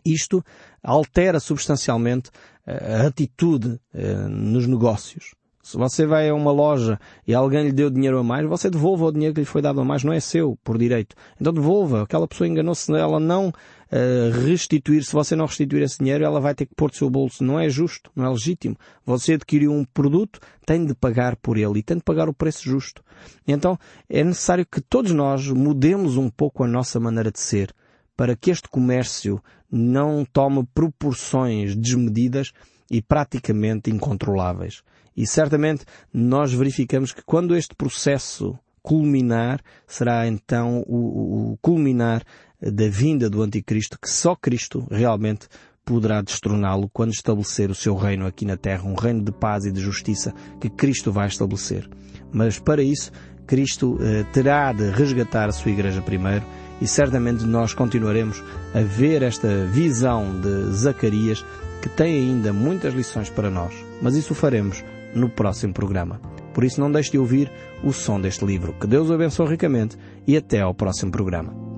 Isto 0.04 0.44
altera 0.82 1.40
substancialmente 1.40 2.30
eh, 2.66 3.02
a 3.02 3.06
atitude 3.06 3.78
eh, 3.94 4.14
nos 4.28 4.66
negócios. 4.66 5.34
Se 5.62 5.76
você 5.76 6.06
vai 6.06 6.28
a 6.28 6.34
uma 6.34 6.50
loja 6.50 6.98
e 7.26 7.34
alguém 7.34 7.64
lhe 7.64 7.72
deu 7.72 7.90
dinheiro 7.90 8.18
a 8.18 8.24
mais, 8.24 8.48
você 8.48 8.70
devolva 8.70 9.04
o 9.04 9.12
dinheiro 9.12 9.34
que 9.34 9.40
lhe 9.40 9.46
foi 9.46 9.60
dado 9.60 9.80
a 9.80 9.84
mais, 9.84 10.02
não 10.02 10.12
é 10.12 10.18
seu, 10.18 10.58
por 10.64 10.78
direito. 10.78 11.14
Então 11.40 11.52
devolva. 11.52 12.02
Aquela 12.02 12.26
pessoa 12.26 12.48
enganou-se, 12.48 12.90
ela 12.92 13.20
não 13.20 13.52
uh, 13.92 14.46
restituir. 14.46 15.04
Se 15.04 15.12
você 15.12 15.34
não 15.34 15.46
restituir 15.46 15.82
esse 15.82 15.98
dinheiro, 15.98 16.24
ela 16.24 16.40
vai 16.40 16.54
ter 16.54 16.66
que 16.66 16.74
pôr 16.74 16.90
do 16.90 16.96
seu 16.96 17.10
bolso. 17.10 17.44
Não 17.44 17.58
é 17.58 17.68
justo, 17.68 18.10
não 18.14 18.24
é 18.24 18.28
legítimo. 18.28 18.76
Você 19.04 19.34
adquiriu 19.34 19.72
um 19.72 19.84
produto, 19.84 20.40
tem 20.64 20.84
de 20.84 20.94
pagar 20.94 21.36
por 21.36 21.56
ele 21.56 21.80
e 21.80 21.82
tem 21.82 21.96
de 21.96 22.02
pagar 22.02 22.28
o 22.28 22.34
preço 22.34 22.64
justo. 22.64 23.02
Então 23.46 23.78
é 24.08 24.22
necessário 24.22 24.66
que 24.66 24.80
todos 24.80 25.12
nós 25.12 25.46
mudemos 25.48 26.16
um 26.16 26.30
pouco 26.30 26.64
a 26.64 26.68
nossa 26.68 27.00
maneira 27.00 27.30
de 27.30 27.40
ser 27.40 27.74
para 28.16 28.36
que 28.36 28.50
este 28.50 28.68
comércio 28.68 29.42
não 29.70 30.26
tome 30.30 30.66
proporções 30.74 31.74
desmedidas 31.74 32.52
e 32.90 33.00
praticamente 33.00 33.90
incontroláveis. 33.90 34.82
E 35.16 35.26
certamente 35.26 35.84
nós 36.12 36.52
verificamos 36.52 37.12
que 37.12 37.22
quando 37.22 37.56
este 37.56 37.74
processo 37.74 38.58
culminar, 38.82 39.60
será 39.86 40.26
então 40.26 40.82
o, 40.86 41.52
o 41.52 41.58
culminar 41.62 42.22
da 42.60 42.88
vinda 42.88 43.30
do 43.30 43.42
Anticristo, 43.42 43.98
que 44.00 44.08
só 44.08 44.34
Cristo 44.34 44.86
realmente 44.90 45.48
poderá 45.84 46.22
destroná-lo 46.22 46.88
quando 46.92 47.12
estabelecer 47.12 47.70
o 47.70 47.74
seu 47.74 47.96
reino 47.96 48.26
aqui 48.26 48.44
na 48.44 48.56
terra, 48.56 48.84
um 48.84 48.94
reino 48.94 49.24
de 49.24 49.32
paz 49.32 49.64
e 49.64 49.72
de 49.72 49.80
justiça 49.80 50.32
que 50.60 50.68
Cristo 50.68 51.10
vai 51.10 51.26
estabelecer. 51.26 51.88
Mas 52.32 52.58
para 52.58 52.82
isso, 52.82 53.10
Cristo 53.46 53.98
eh, 54.00 54.24
terá 54.32 54.72
de 54.72 54.90
resgatar 54.90 55.48
a 55.48 55.52
sua 55.52 55.72
igreja 55.72 56.00
primeiro 56.00 56.44
e 56.80 56.86
certamente 56.86 57.44
nós 57.44 57.74
continuaremos 57.74 58.42
a 58.72 58.80
ver 58.80 59.22
esta 59.22 59.66
visão 59.66 60.40
de 60.40 60.72
Zacarias 60.72 61.44
que 61.82 61.88
tem 61.88 62.14
ainda 62.14 62.52
muitas 62.52 62.94
lições 62.94 63.28
para 63.28 63.50
nós. 63.50 63.74
Mas 64.00 64.14
isso 64.14 64.34
faremos 64.34 64.84
no 65.14 65.28
próximo 65.28 65.74
programa. 65.74 66.20
Por 66.54 66.64
isso 66.64 66.80
não 66.80 66.90
deixe 66.90 67.10
de 67.10 67.18
ouvir 67.18 67.50
o 67.82 67.92
som 67.92 68.20
deste 68.20 68.44
livro. 68.44 68.74
Que 68.74 68.86
Deus 68.86 69.10
o 69.10 69.14
abençoe 69.14 69.48
ricamente 69.48 69.96
e 70.26 70.36
até 70.36 70.60
ao 70.60 70.74
próximo 70.74 71.10
programa. 71.10 71.69